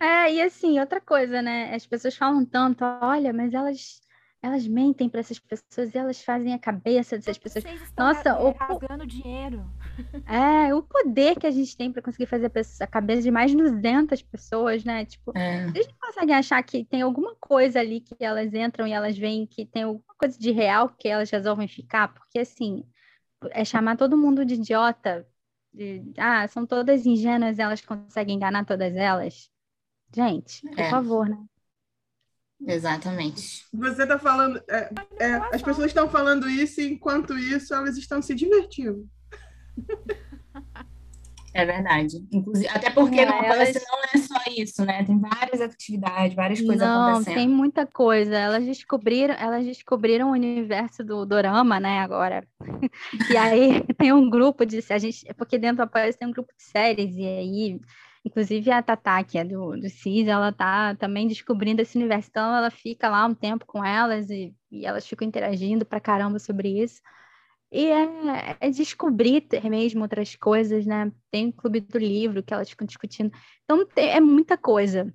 [0.00, 1.74] É, e assim, outra coisa, né?
[1.74, 4.00] As pessoas falam tanto, olha, mas elas
[4.42, 7.64] elas mentem para essas pessoas e elas fazem a cabeça dessas pessoas.
[7.98, 9.66] Nossa, o pagando dinheiro.
[10.26, 13.56] É, o poder que a gente tem para conseguir fazer a cabeça de mais de
[13.56, 15.04] 200 pessoas, né?
[15.04, 15.64] Tipo, é.
[15.64, 19.46] a gente consegue achar que tem alguma coisa ali que elas entram e elas veem
[19.46, 22.84] que tem alguma coisa de real que elas resolvem ficar, porque assim,
[23.50, 25.26] é chamar todo mundo de idiota.
[25.72, 29.50] De, ah, são todas ingênuas, elas conseguem enganar todas elas.
[30.14, 30.90] Gente, por é.
[30.90, 31.38] favor, né?
[32.64, 33.66] Exatamente.
[33.72, 34.62] Você está falando.
[34.68, 39.06] É, é, as pessoas estão falando isso e, enquanto isso, elas estão se divertindo.
[41.52, 42.22] É verdade.
[42.30, 43.72] Inclusive, até porque é, não, elas...
[43.74, 45.02] não é só isso, né?
[45.04, 47.34] Tem várias atividades, várias coisas não, acontecendo.
[47.34, 48.36] Tem muita coisa.
[48.36, 52.46] Elas descobriram, elas descobriram o universo do dorama, né, agora.
[53.32, 54.84] e aí tem um grupo de.
[54.90, 57.80] A gente, porque dentro do Apoio tem um grupo de séries, e aí
[58.26, 62.28] Inclusive a Tatá, que é do, do CIS, ela tá também descobrindo esse universo.
[62.28, 66.40] Então ela fica lá um tempo com elas e, e elas ficam interagindo pra caramba
[66.40, 67.00] sobre isso.
[67.70, 71.10] E é, é, descobrir mesmo outras coisas, né?
[71.30, 73.32] Tem o clube do livro que elas ficam discutindo.
[73.64, 75.12] Então tem, é muita coisa.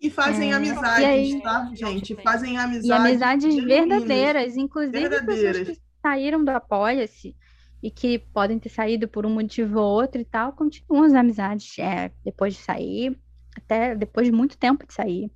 [0.00, 2.16] E fazem é, amizades, aí, tá, gente?
[2.16, 2.88] Fazem amizades.
[2.88, 5.58] E amizades verdadeiras, inclusive verdadeiras.
[5.58, 7.36] pessoas que saíram do Apoia-se
[7.82, 11.78] e que podem ter saído por um motivo ou outro e tal, continuam as amizades
[11.78, 13.16] é, depois de sair,
[13.56, 15.30] até depois de muito tempo de sair.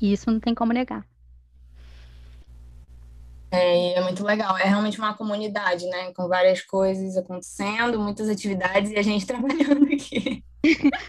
[0.00, 1.06] E isso não tem como negar.
[3.54, 4.56] É, é muito legal.
[4.58, 6.12] É realmente uma comunidade, né?
[6.12, 10.42] Com várias coisas acontecendo, muitas atividades e a gente trabalhando aqui.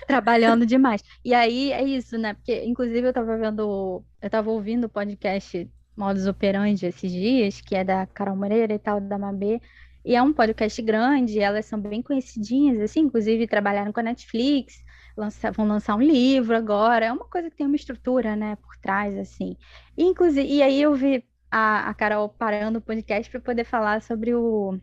[0.07, 1.03] trabalhando demais.
[1.23, 2.33] E aí é isso, né?
[2.33, 7.75] Porque, inclusive, eu estava vendo, eu estava ouvindo o podcast Modus Operandi esses dias, que
[7.75, 9.59] é da Carol Moreira e tal, da Mabê.
[10.03, 14.83] E é um podcast grande, elas são bem conhecidinhas, assim, inclusive trabalharam com a Netflix,
[15.17, 17.07] lança, vão lançar um livro agora.
[17.07, 19.57] É uma coisa que tem uma estrutura, né, por trás, assim.
[19.97, 21.23] E, inclusive, e aí eu vi
[21.55, 24.77] a, a Carol parando o podcast para poder falar sobre o.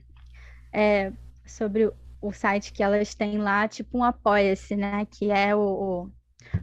[0.73, 1.12] É,
[1.45, 5.05] sobre o, o site que elas têm lá, tipo um Apoia-se, né?
[5.05, 6.09] Que é o,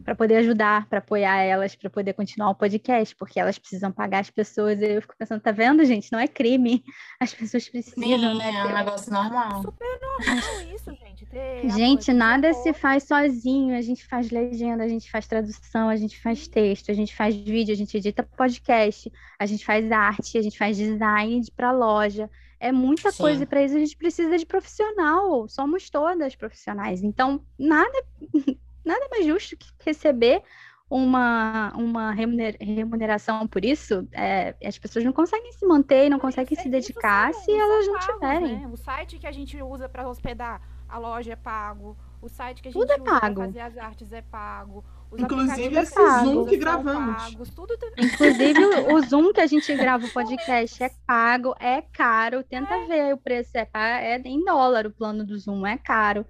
[0.03, 4.21] para poder ajudar, para apoiar elas, para poder continuar o podcast, porque elas precisam pagar
[4.21, 4.81] as pessoas.
[4.81, 6.11] E eu fico pensando, tá vendo, gente?
[6.11, 6.83] Não é crime.
[7.19, 8.51] As pessoas precisam, Sim, né?
[8.51, 9.61] É um negócio normal.
[9.61, 11.18] Super normal isso, gente.
[11.29, 13.77] Ter gente, nada se faz sozinho.
[13.77, 17.35] A gente faz legenda, a gente faz tradução, a gente faz texto, a gente faz
[17.35, 22.29] vídeo, a gente edita podcast, a gente faz arte, a gente faz design para loja.
[22.59, 23.23] É muita Sim.
[23.23, 25.47] coisa para isso a gente precisa de profissional.
[25.47, 27.03] Somos todas profissionais.
[27.03, 28.03] Então, nada
[28.83, 30.41] nada mais justo que receber
[30.89, 34.07] uma, uma remuneração por isso.
[34.11, 38.13] É, as pessoas não conseguem se manter, não conseguem se dedicar se elas não pagos,
[38.13, 38.59] tiverem.
[38.59, 38.67] Né?
[38.67, 40.59] O site que a gente usa para hospedar
[40.89, 41.97] a loja é pago.
[42.21, 44.83] O site que a gente tudo é para fazer as artes é pago.
[45.09, 47.23] Os Inclusive esse é Zoom que gravamos.
[47.23, 47.77] Pagos, tudo...
[47.97, 52.43] Inclusive o Zoom que a gente grava o podcast é pago, é caro.
[52.43, 52.85] Tenta é.
[52.87, 56.25] ver o preço, é, é em dólar o plano do Zoom, é caro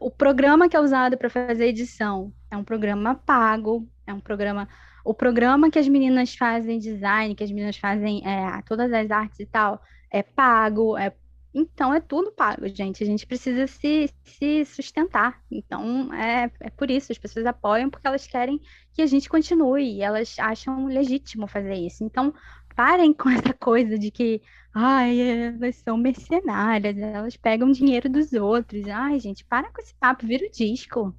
[0.00, 4.68] o programa que é usado para fazer edição é um programa pago, é um programa.
[5.04, 9.40] O programa que as meninas fazem design, que as meninas fazem é, todas as artes
[9.40, 9.80] e tal,
[10.10, 11.14] é pago, é
[11.54, 13.02] então é tudo pago, gente.
[13.02, 15.40] A gente precisa se, se sustentar.
[15.50, 18.60] Então é, é por isso, as pessoas apoiam porque elas querem
[18.92, 22.02] que a gente continue, e elas acham legítimo fazer isso.
[22.04, 22.34] Então,
[22.74, 24.40] parem com essa coisa de que
[24.80, 28.86] Ai, elas são mercenárias, elas pegam dinheiro dos outros.
[28.86, 31.12] Ai, gente, para com esse papo, vira o disco.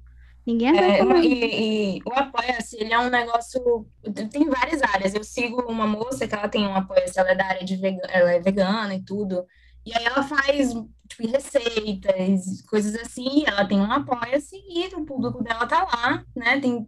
[0.46, 3.86] Ninguém é, e, e, o Apoia-se, ele é um negócio.
[4.32, 5.14] Tem várias áreas.
[5.14, 8.08] Eu sigo uma moça que ela tem um Apoia-se, ela é da área de vegana,
[8.10, 9.44] ela é vegana e tudo.
[9.84, 10.72] E aí ela faz
[11.08, 13.44] tipo, receitas, coisas assim.
[13.46, 16.60] Ela tem um Apoia-se e o público dela tá lá, né?
[16.60, 16.86] Tem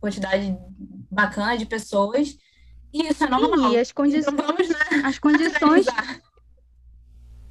[0.00, 0.56] quantidade
[1.10, 2.36] bacana de pessoas.
[2.92, 3.72] E isso é normal.
[3.72, 4.32] E as condições.
[4.32, 5.02] Então vamos, né?
[5.04, 5.86] As condições.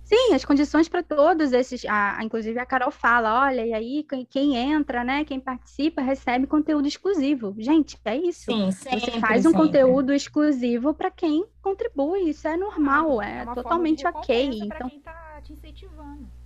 [0.08, 1.84] Sim, as condições para todos esses.
[1.86, 5.26] A, inclusive a Carol fala: olha, e aí quem, quem, entra, né?
[5.26, 7.54] Quem participa recebe conteúdo exclusivo.
[7.58, 8.46] Gente, é isso.
[8.46, 9.66] Sim, sempre, Você faz um sempre.
[9.66, 12.30] conteúdo exclusivo para quem contribui.
[12.30, 14.62] Isso é normal, é, é totalmente ok.
[14.64, 14.90] Então.
[14.90, 16.37] Quem tá te incentivando.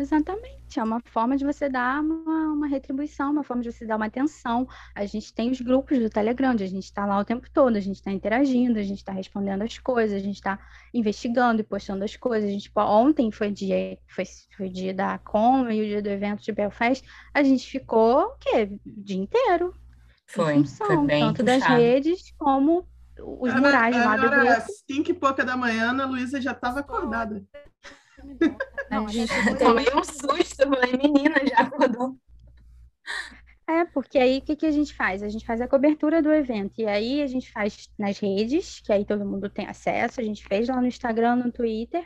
[0.00, 3.96] Exatamente, é uma forma de você dar uma, uma, retribuição, uma forma de você dar
[3.96, 4.66] uma atenção.
[4.94, 7.80] A gente tem os grupos do Telegram, a gente está lá o tempo todo, a
[7.80, 10.58] gente está interagindo, a gente está respondendo as coisas, a gente está
[10.94, 12.48] investigando e postando as coisas.
[12.48, 14.24] A gente, ontem foi dia, foi,
[14.56, 18.36] foi dia da Com e o dia do evento de Belfast, a gente ficou o
[18.40, 18.70] quê?
[18.86, 19.74] O dia inteiro.
[20.28, 21.60] Foi, função, foi bem Tanto puxado.
[21.60, 22.88] das redes como
[23.18, 24.72] os murais lá do grupo.
[24.90, 27.44] Cinco e pouca da manhã, a Luísa já estava acordada.
[28.90, 32.16] Não, gente, tomei um susto, falei, menina, já acordou.
[33.68, 35.22] É, porque aí o que, que a gente faz?
[35.22, 38.92] A gente faz a cobertura do evento, e aí a gente faz nas redes, que
[38.92, 42.04] aí todo mundo tem acesso, a gente fez lá no Instagram, no Twitter,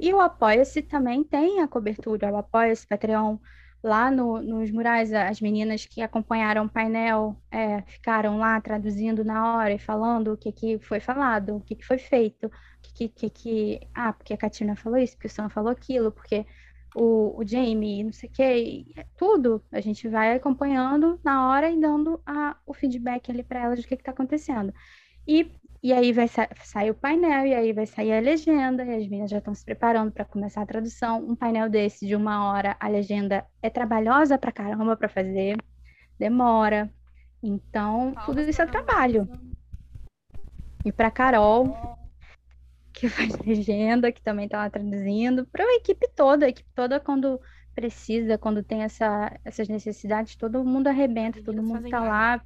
[0.00, 3.36] e o Apoia-se também tem a cobertura, o Apoia-se, Patreon,
[3.82, 9.56] lá no, nos murais, as meninas que acompanharam o painel é, ficaram lá traduzindo na
[9.56, 12.50] hora e falando o que, que foi falado, o que, que foi feito,
[12.94, 16.46] que, que, que, ah, porque a Katina falou isso, porque o Sam falou aquilo, porque
[16.94, 21.80] o, o Jamie, não sei o que, tudo a gente vai acompanhando na hora e
[21.80, 24.72] dando a, o feedback ali para elas do que está acontecendo.
[25.26, 25.50] E,
[25.82, 29.04] e aí vai sa sair o painel, e aí vai sair a legenda, e as
[29.04, 31.24] meninas já estão se preparando para começar a tradução.
[31.24, 35.56] Um painel desse de uma hora, a legenda é trabalhosa para caramba para fazer,
[36.18, 36.92] demora.
[37.42, 39.28] Então, tudo isso é trabalho.
[40.84, 41.96] E para Carol,
[42.92, 47.00] que faz legenda, que também está lá traduzindo, para a equipe toda, a equipe toda
[47.00, 47.40] quando
[47.74, 52.42] precisa, quando tem essa, essas necessidades, todo mundo arrebenta, todo mundo está lá.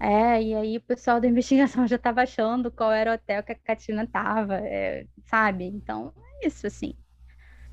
[0.00, 3.52] É, e aí o pessoal da investigação já estava achando qual era o hotel que
[3.52, 5.64] a Catina estava, é, sabe?
[5.64, 6.94] Então, é isso, assim.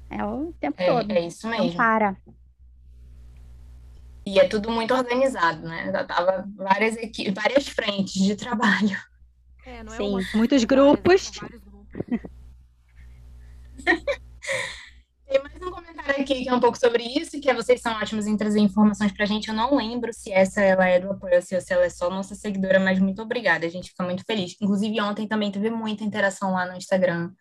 [0.09, 1.11] É o tempo é, todo.
[1.11, 1.67] É isso mesmo.
[1.67, 2.17] Não para.
[4.25, 5.91] E é tudo muito organizado, né?
[5.91, 6.95] Já tava várias,
[7.33, 8.97] várias frentes de trabalho.
[9.66, 11.32] É, não é Sim, uma, muitos grupos.
[11.32, 11.55] grupos.
[15.28, 17.82] Tem mais um comentário comentário aqui que é um pouco sobre isso, que é vocês
[17.82, 19.49] são ótimos em trazer informações pra gente.
[19.49, 22.36] Eu não lembro se essa ela é do apoio ou se ela é só nossa
[22.36, 23.66] seguidora, mas muito obrigada.
[23.66, 24.55] A gente fica muito feliz.
[24.61, 27.32] Inclusive, ontem também teve muita interação lá no Instagram.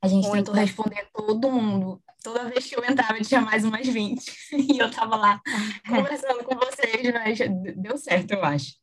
[0.00, 0.46] A gente muito.
[0.46, 2.02] tentou responder todo mundo.
[2.22, 4.22] Toda vez que eu entrava, tinha mais umas 20.
[4.52, 5.40] E eu tava lá
[5.88, 7.38] conversando com vocês, mas
[7.76, 8.74] deu certo, eu acho.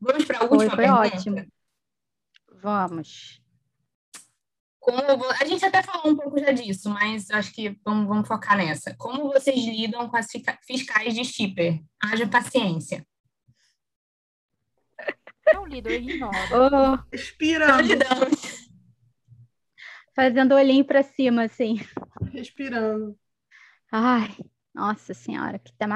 [0.00, 1.16] Vamos para a última foi, foi pergunta?
[1.16, 1.59] ótimo.
[2.62, 3.40] Vamos.
[4.80, 8.56] Como a gente até falou um pouco já disso, mas acho que vamos, vamos focar
[8.56, 8.94] nessa.
[8.96, 10.26] Como vocês lidam com as
[10.66, 11.82] fiscais de shipper?
[12.02, 13.06] Haja paciência.
[15.52, 16.34] Não lido, eu ignoro.
[16.52, 17.88] Oh, Respirando.
[20.14, 21.80] Fazendo olhinho para cima, assim.
[22.32, 23.18] Respirando.
[23.92, 24.34] Ai,
[24.74, 25.58] nossa senhora.
[25.58, 25.86] Que tá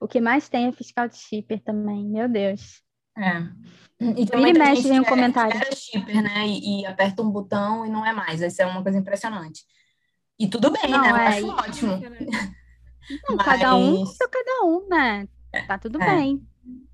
[0.00, 2.83] O que mais tem é fiscal de shipper também, meu Deus.
[3.16, 3.64] É.
[4.00, 5.56] E também Ele mexe em um comentário.
[5.56, 6.46] Era shipper, né?
[6.46, 8.40] E, e, aperta um botão e não é mais.
[8.40, 9.62] Isso é uma coisa impressionante.
[10.38, 11.10] E tudo bem, não, né?
[11.10, 12.00] Eu é, acho ótimo.
[13.28, 13.46] Não, Mas...
[13.46, 15.28] Cada um seu cada um, né?
[15.66, 16.06] Tá tudo é.
[16.06, 16.42] bem.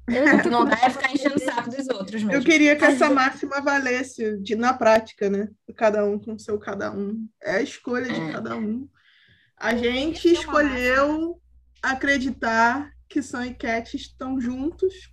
[0.09, 2.33] Eu, o que não dá é ficar enchendo o saco dos outros mesmo.
[2.33, 5.49] Eu queria que essa máxima valesse de, na prática, né?
[5.77, 7.29] Cada um com seu cada um.
[7.41, 8.33] É a escolha de é.
[8.33, 8.89] cada um.
[9.57, 11.41] A gente é escolheu
[11.81, 15.13] acreditar que Sam e Cat estão juntos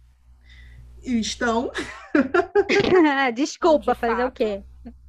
[1.03, 1.71] estão.
[3.33, 4.63] Desculpa, de fazer o quê?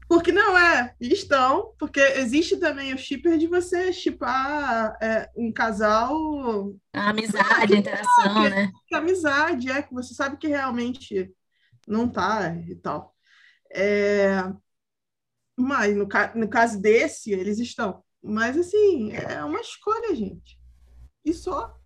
[0.09, 6.75] Porque não é, estão, porque existe também o shipper de você chipar é, um casal.
[6.95, 8.73] A amizade, a interação, é, né?
[8.87, 11.31] Que amizade, é, que você sabe que realmente
[11.87, 13.15] não tá e tal.
[13.71, 14.51] É,
[15.55, 18.03] mas no, no caso desse, eles estão.
[18.23, 20.59] Mas assim, é uma escolha, gente.
[21.23, 21.77] E só.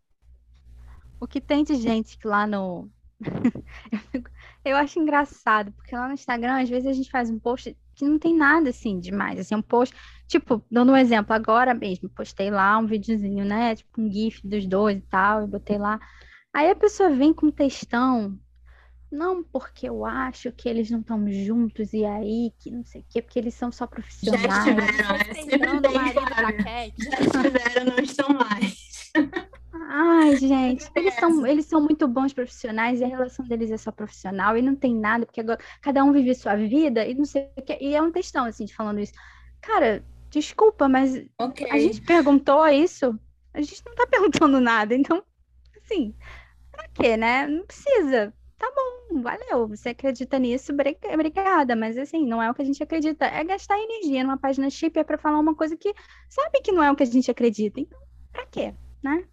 [1.19, 2.89] O que tem de gente que lá no,
[4.65, 8.05] eu acho engraçado, porque lá no Instagram, às vezes a gente faz um post que
[8.05, 9.39] não tem nada assim demais.
[9.39, 9.95] Assim, um post,
[10.27, 13.77] tipo, dando um exemplo, agora mesmo, postei lá um videozinho, né?
[13.77, 16.01] Tipo, um GIF dos dois e tal, e botei lá.
[16.53, 18.39] Aí a pessoa vem com um textão.
[19.11, 23.05] Não, porque eu acho que eles não estão juntos e aí, que não sei o
[23.11, 24.43] quê, porque eles são só profissionais.
[24.43, 25.35] Já estiveram, né?
[25.35, 25.59] Sempre
[26.99, 29.13] Já estiveram, não estão mais.
[29.95, 33.93] Ai, gente, eles são, eles são muito bons profissionais e a relação deles é só
[33.93, 37.51] profissional e não tem nada, porque agora cada um vive sua vida e não sei
[37.59, 37.77] o que.
[37.79, 39.13] E é um textão, assim, de falando isso.
[39.61, 41.71] Cara, desculpa, mas okay.
[41.71, 43.15] a gente perguntou isso,
[43.53, 45.23] a gente não tá perguntando nada, então,
[45.85, 46.15] assim,
[46.71, 47.47] pra quê, né?
[47.47, 48.33] Não precisa.
[48.57, 49.69] Tá bom, valeu.
[49.69, 53.27] Você acredita nisso, obrigada, mas assim, não é o que a gente acredita.
[53.27, 55.93] É gastar energia numa página chip é pra falar uma coisa que
[56.31, 57.79] sabe que não é o que a gente acredita.
[57.79, 58.01] Então,
[58.33, 58.73] pra quê,
[59.03, 59.27] né?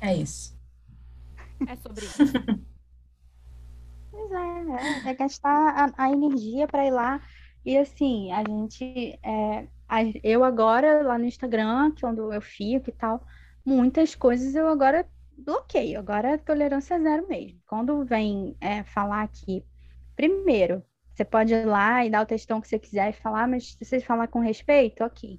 [0.00, 0.58] É isso.
[1.66, 2.18] É sobre isso.
[4.10, 7.20] pois é, é, é gastar a, a energia para ir lá.
[7.64, 9.18] E assim, a gente.
[9.22, 13.24] É, a, eu agora, lá no Instagram, que é onde eu fico e tal,
[13.64, 15.98] muitas coisas eu agora bloqueio.
[15.98, 17.60] Agora a tolerância é zero mesmo.
[17.66, 19.64] Quando vem é, falar aqui,
[20.16, 20.82] primeiro,
[21.12, 23.84] você pode ir lá e dar o textão que você quiser e falar, mas se
[23.84, 25.38] você falar com respeito, ok.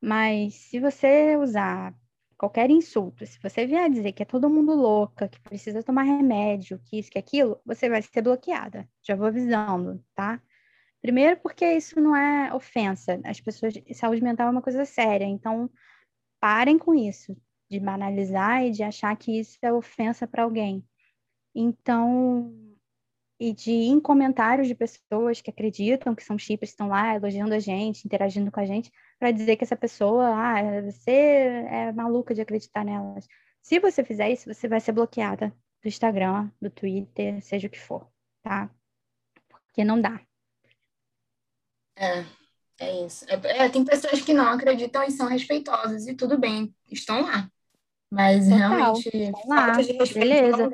[0.00, 1.94] Mas se você usar
[2.36, 6.80] qualquer insulto, se você vier dizer que é todo mundo louca, que precisa tomar remédio,
[6.84, 8.88] que isso, que aquilo, você vai ser bloqueada.
[9.02, 10.40] Já vou avisando, tá?
[11.00, 13.20] Primeiro, porque isso não é ofensa.
[13.24, 13.74] As pessoas.
[13.94, 15.24] Saúde mental é uma coisa séria.
[15.24, 15.70] Então,
[16.40, 17.36] parem com isso,
[17.70, 20.84] de banalizar e de achar que isso é ofensa para alguém.
[21.54, 22.54] Então,
[23.38, 27.58] e de em comentários de pessoas que acreditam que são chips, estão lá elogiando a
[27.58, 32.40] gente, interagindo com a gente, para dizer que essa pessoa, ah, você é maluca de
[32.40, 33.26] acreditar nelas.
[33.62, 35.52] Se você fizer isso, você vai ser bloqueada
[35.82, 38.06] do Instagram, do Twitter, seja o que for,
[38.42, 38.70] tá?
[39.48, 40.20] Porque não dá.
[41.96, 42.24] É,
[42.78, 43.24] é isso.
[43.28, 47.50] É, é, tem pessoas que não acreditam e são respeitosas, e tudo bem, estão lá.
[48.10, 49.10] Mas Total, realmente,
[49.46, 50.70] falta de respeito Beleza.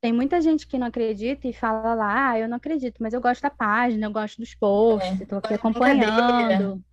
[0.00, 3.20] Tem muita gente que não acredita e fala lá, ah, eu não acredito, mas eu
[3.20, 6.84] gosto da página, eu gosto dos posts, estou aqui acompanhando.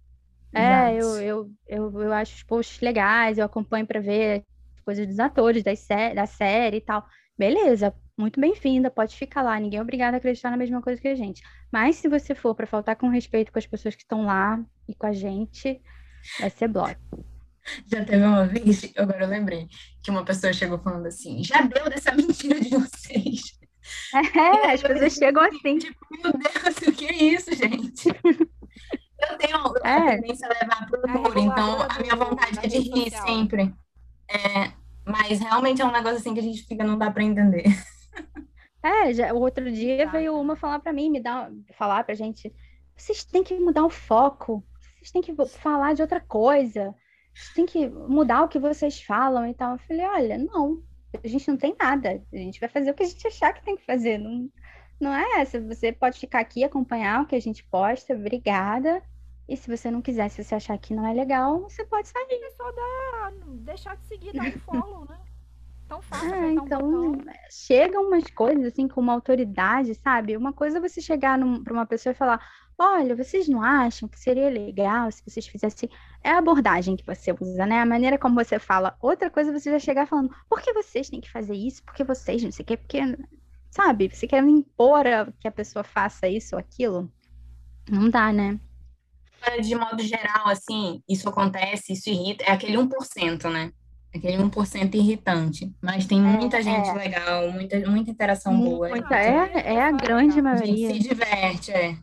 [0.54, 4.44] É, eu, eu, eu, eu acho os posts legais, eu acompanho para ver
[4.84, 7.06] coisas dos atores, das sé da série e tal.
[7.38, 11.08] Beleza, muito bem-vinda, pode ficar lá, ninguém é obrigado a acreditar na mesma coisa que
[11.08, 11.42] a gente.
[11.72, 14.94] Mas se você for para faltar com respeito com as pessoas que estão lá e
[14.94, 15.82] com a gente,
[16.40, 17.00] vai ser bloco.
[17.88, 19.68] Já teve uma vez, agora eu lembrei,
[20.04, 23.42] que uma pessoa chegou falando assim: já deu dessa mentira de vocês.
[24.14, 25.78] É, as pessoas chegam assim.
[25.80, 28.10] Tipo, meu Deus, o que é isso, gente?
[29.30, 29.96] Eu tenho é.
[29.96, 33.74] a tendência a levar para o humor, então a minha vontade é de rir sempre.
[34.28, 34.72] É,
[35.06, 37.66] mas realmente é um negócio assim que a gente fica, não dá para entender.
[38.84, 40.14] É, já, o outro dia tá.
[40.14, 42.52] veio uma falar para mim, me dar, falar pra gente,
[42.98, 44.64] vocês têm que mudar o foco.
[44.96, 46.94] vocês têm que falar de outra coisa,
[47.54, 49.74] tem que mudar o que vocês falam e tal.
[49.74, 50.82] Eu falei, olha, não,
[51.24, 53.64] a gente não tem nada, a gente vai fazer o que a gente achar que
[53.64, 54.50] tem que fazer, não,
[55.00, 55.62] não é essa.
[55.62, 59.02] Você pode ficar aqui acompanhar o que a gente posta, obrigada.
[59.52, 62.42] E se você não quiser, se você achar que não é legal, você pode sair.
[62.42, 65.20] É só dar, deixar de seguir, dar um follow, né?
[65.90, 66.34] Tão fácil.
[66.34, 67.18] É, então, um
[67.50, 70.38] chegam umas coisas assim com uma autoridade, sabe?
[70.38, 72.40] Uma coisa é você chegar para uma pessoa e falar:
[72.80, 75.90] olha, vocês não acham que seria legal se vocês fizessem.
[76.24, 77.82] É a abordagem que você usa, né?
[77.82, 78.96] A maneira como você fala.
[79.02, 81.84] Outra coisa é você já chegar falando: por que vocês têm que fazer isso?
[81.84, 82.78] Por que vocês não sei o quê?
[82.78, 83.00] Porque,
[83.70, 84.08] sabe?
[84.08, 85.04] Você quer impor
[85.42, 87.12] que a pessoa faça isso ou aquilo?
[87.90, 88.58] Não dá, né?
[89.62, 93.72] De modo geral, assim, isso acontece, isso irrita, é aquele 1%, né?
[94.14, 95.74] Aquele 1% irritante.
[95.82, 96.94] Mas tem muita é, gente é.
[96.94, 98.90] legal, muita, muita interação boa.
[98.90, 100.90] Muita, é, é a grande maioria.
[100.90, 101.96] A gente se diverte, é.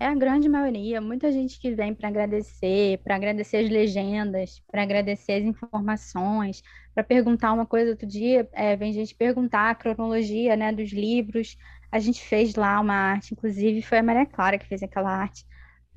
[0.00, 1.00] É a grande maioria.
[1.00, 6.62] Muita gente que vem para agradecer, para agradecer as legendas, para agradecer as informações,
[6.94, 8.48] para perguntar uma coisa outro dia.
[8.52, 11.56] É, vem gente perguntar a cronologia né, dos livros.
[11.90, 15.44] A gente fez lá uma arte, inclusive foi a Maria Clara que fez aquela arte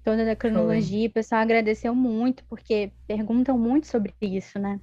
[0.04, 1.00] toda da cronologia.
[1.00, 1.08] Foi.
[1.08, 4.80] O pessoal agradeceu muito, porque perguntam muito sobre isso, né?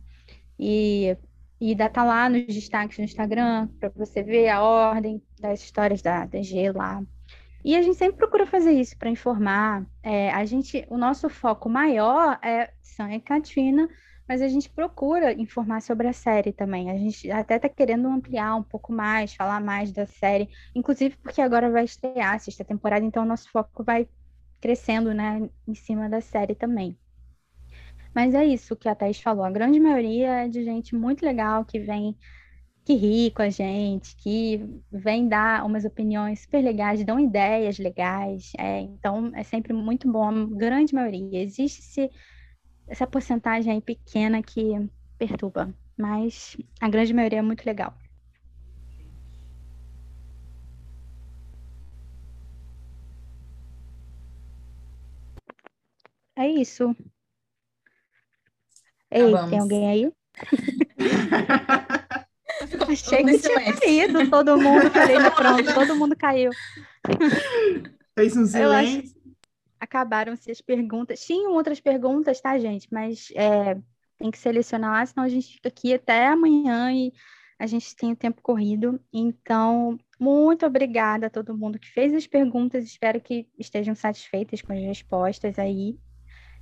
[0.58, 1.16] E,
[1.60, 6.02] e dá tá lá nos destaques no Instagram, para você ver a ordem das histórias
[6.02, 7.02] da DG lá.
[7.64, 9.84] E a gente sempre procura fazer isso para informar.
[10.02, 13.88] É, a gente, o nosso foco maior é São e Katrina,
[14.28, 16.90] mas a gente procura informar sobre a série também.
[16.90, 21.40] A gente até está querendo ampliar um pouco mais, falar mais da série, inclusive porque
[21.40, 24.06] agora vai estrear a sexta temporada, então o nosso foco vai
[24.60, 26.96] crescendo, né, em cima da série também.
[28.14, 29.44] Mas é isso que a Thais falou.
[29.44, 32.16] A grande maioria é de gente muito legal que vem,
[32.84, 38.52] que ri com a gente, que vem dar umas opiniões super legais, dão ideias legais.
[38.58, 40.28] É, então, é sempre muito bom.
[40.28, 41.42] A grande maioria.
[41.42, 42.10] Existe esse,
[42.88, 44.88] essa porcentagem aí pequena que
[45.18, 47.94] perturba, mas a grande maioria é muito legal.
[56.38, 56.94] É isso.
[59.10, 60.12] Ei, tem alguém aí?
[62.88, 64.88] Achei que tinha caído todo mundo.
[64.88, 66.52] Falei, pronto, todo mundo caiu.
[68.14, 69.18] Fez um silêncio.
[69.80, 71.18] Acabaram-se as perguntas.
[71.18, 72.86] Tinham outras perguntas, tá, gente?
[72.92, 73.76] Mas é,
[74.16, 77.12] tem que selecionar lá, senão a gente fica aqui até amanhã e
[77.58, 79.00] a gente tem o tempo corrido.
[79.12, 82.84] Então, muito obrigada a todo mundo que fez as perguntas.
[82.84, 85.98] Espero que estejam satisfeitas com as respostas aí.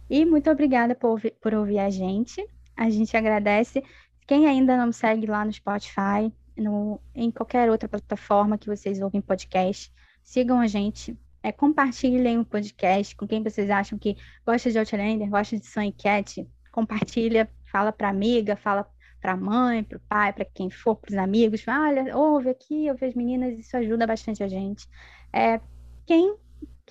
[0.09, 2.45] E muito obrigada por por ouvir a gente.
[2.77, 3.83] A gente agradece.
[4.27, 9.21] Quem ainda não segue lá no Spotify, no, em qualquer outra plataforma que vocês ouvem
[9.21, 9.93] podcast,
[10.23, 11.17] sigam a gente.
[11.43, 15.93] É, compartilhem o podcast com quem vocês acham que gosta de Outlander, gosta de Sun
[15.93, 16.47] Cat.
[16.73, 18.85] Compartilha, fala para amiga, fala
[19.21, 21.63] para a mãe, para o pai, para quem for, para os amigos.
[21.63, 24.89] Fala, olha, ouve aqui, ouve as meninas, isso ajuda bastante a gente.
[25.33, 25.61] É,
[26.05, 26.37] quem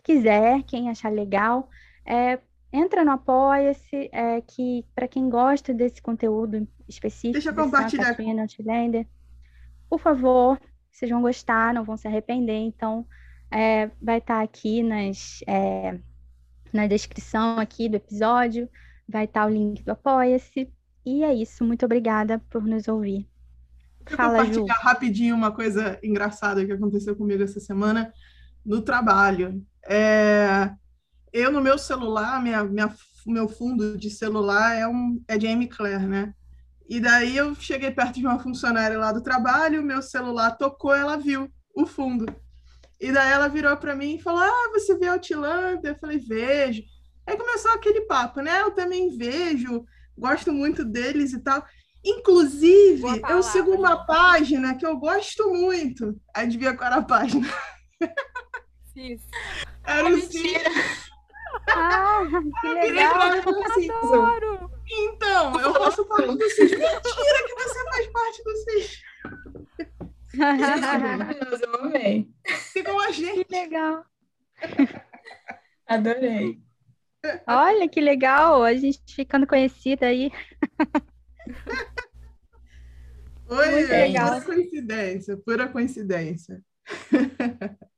[0.03, 1.69] quiser, quem achar legal,
[2.05, 2.39] é,
[2.75, 8.15] entra no Apoia-se, é, que para quem gosta desse conteúdo específico, Deixa eu compartilhar.
[8.41, 9.07] Outlander,
[9.89, 10.59] por favor,
[10.91, 12.59] vocês vão gostar, não vão se arrepender.
[12.59, 13.07] Então,
[13.49, 15.97] é, vai estar tá aqui nas, é,
[16.73, 18.69] na descrição aqui do episódio,
[19.07, 20.69] vai estar tá o link do Apoia-se.
[21.05, 23.27] E é isso, muito obrigada por nos ouvir.
[24.03, 24.81] Deixa Fala, eu compartilhar Ju.
[24.81, 28.11] rapidinho uma coisa engraçada que aconteceu comigo essa semana
[28.65, 29.65] no trabalho.
[29.87, 30.71] É,
[31.35, 32.95] eu no meu celular, minha, minha,
[33.27, 36.33] meu fundo de celular é, um, é de Amy Claire, né?
[36.87, 41.17] E daí eu cheguei perto de uma funcionária lá do trabalho, meu celular tocou, ela
[41.17, 42.25] viu o fundo.
[43.01, 45.91] E daí ela virou para mim e falou: Ah, você vê Outlander?
[45.91, 46.83] Eu falei: Vejo.
[47.27, 48.61] Aí começou aquele papo, né?
[48.61, 49.83] Eu também vejo,
[50.17, 51.65] gosto muito deles e tal.
[52.05, 54.05] Inclusive, palavra, eu sigo uma gente.
[54.05, 56.15] página que eu gosto muito.
[56.33, 57.45] Adivinha qual era a página?
[58.95, 59.25] Isso.
[59.83, 60.71] Era o Ciro.
[61.69, 62.21] Ah,
[62.61, 63.21] que legal!
[63.65, 64.71] Assim, Adoro!
[64.89, 66.71] Então, eu faço parte do CIS.
[66.71, 69.01] Mentira que você faz parte do CIS!
[71.63, 72.29] eu amei.
[72.71, 73.45] Sigam a gente.
[73.45, 74.05] Que legal.
[75.87, 76.59] Adorei.
[77.47, 80.31] Olha que legal, a gente ficando conhecida aí.
[83.47, 84.29] Oi, legal.
[84.29, 86.63] pura coincidência, pura coincidência.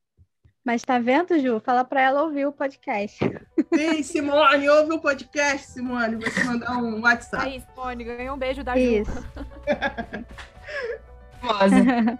[0.67, 1.61] Mas tá vendo, Ju?
[1.61, 3.19] Fala para ela ouvir o podcast.
[3.73, 6.17] Sim, Simone, ouve o podcast, Simone.
[6.17, 7.45] Vou te mandar um WhatsApp.
[7.45, 8.81] Aí, Simone, ganhei um beijo da Ju.
[8.81, 9.25] Isso.
[11.39, 12.19] Famosa.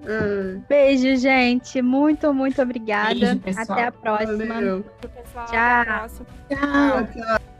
[0.68, 1.82] Beijo, gente.
[1.82, 3.34] Muito, muito obrigada.
[3.34, 4.46] Beijo, até a próxima.
[4.46, 4.82] Valeu.
[4.82, 5.08] Tchau.
[5.08, 6.26] até a próxima.
[6.48, 7.08] Tchau.
[7.12, 7.57] Tchau.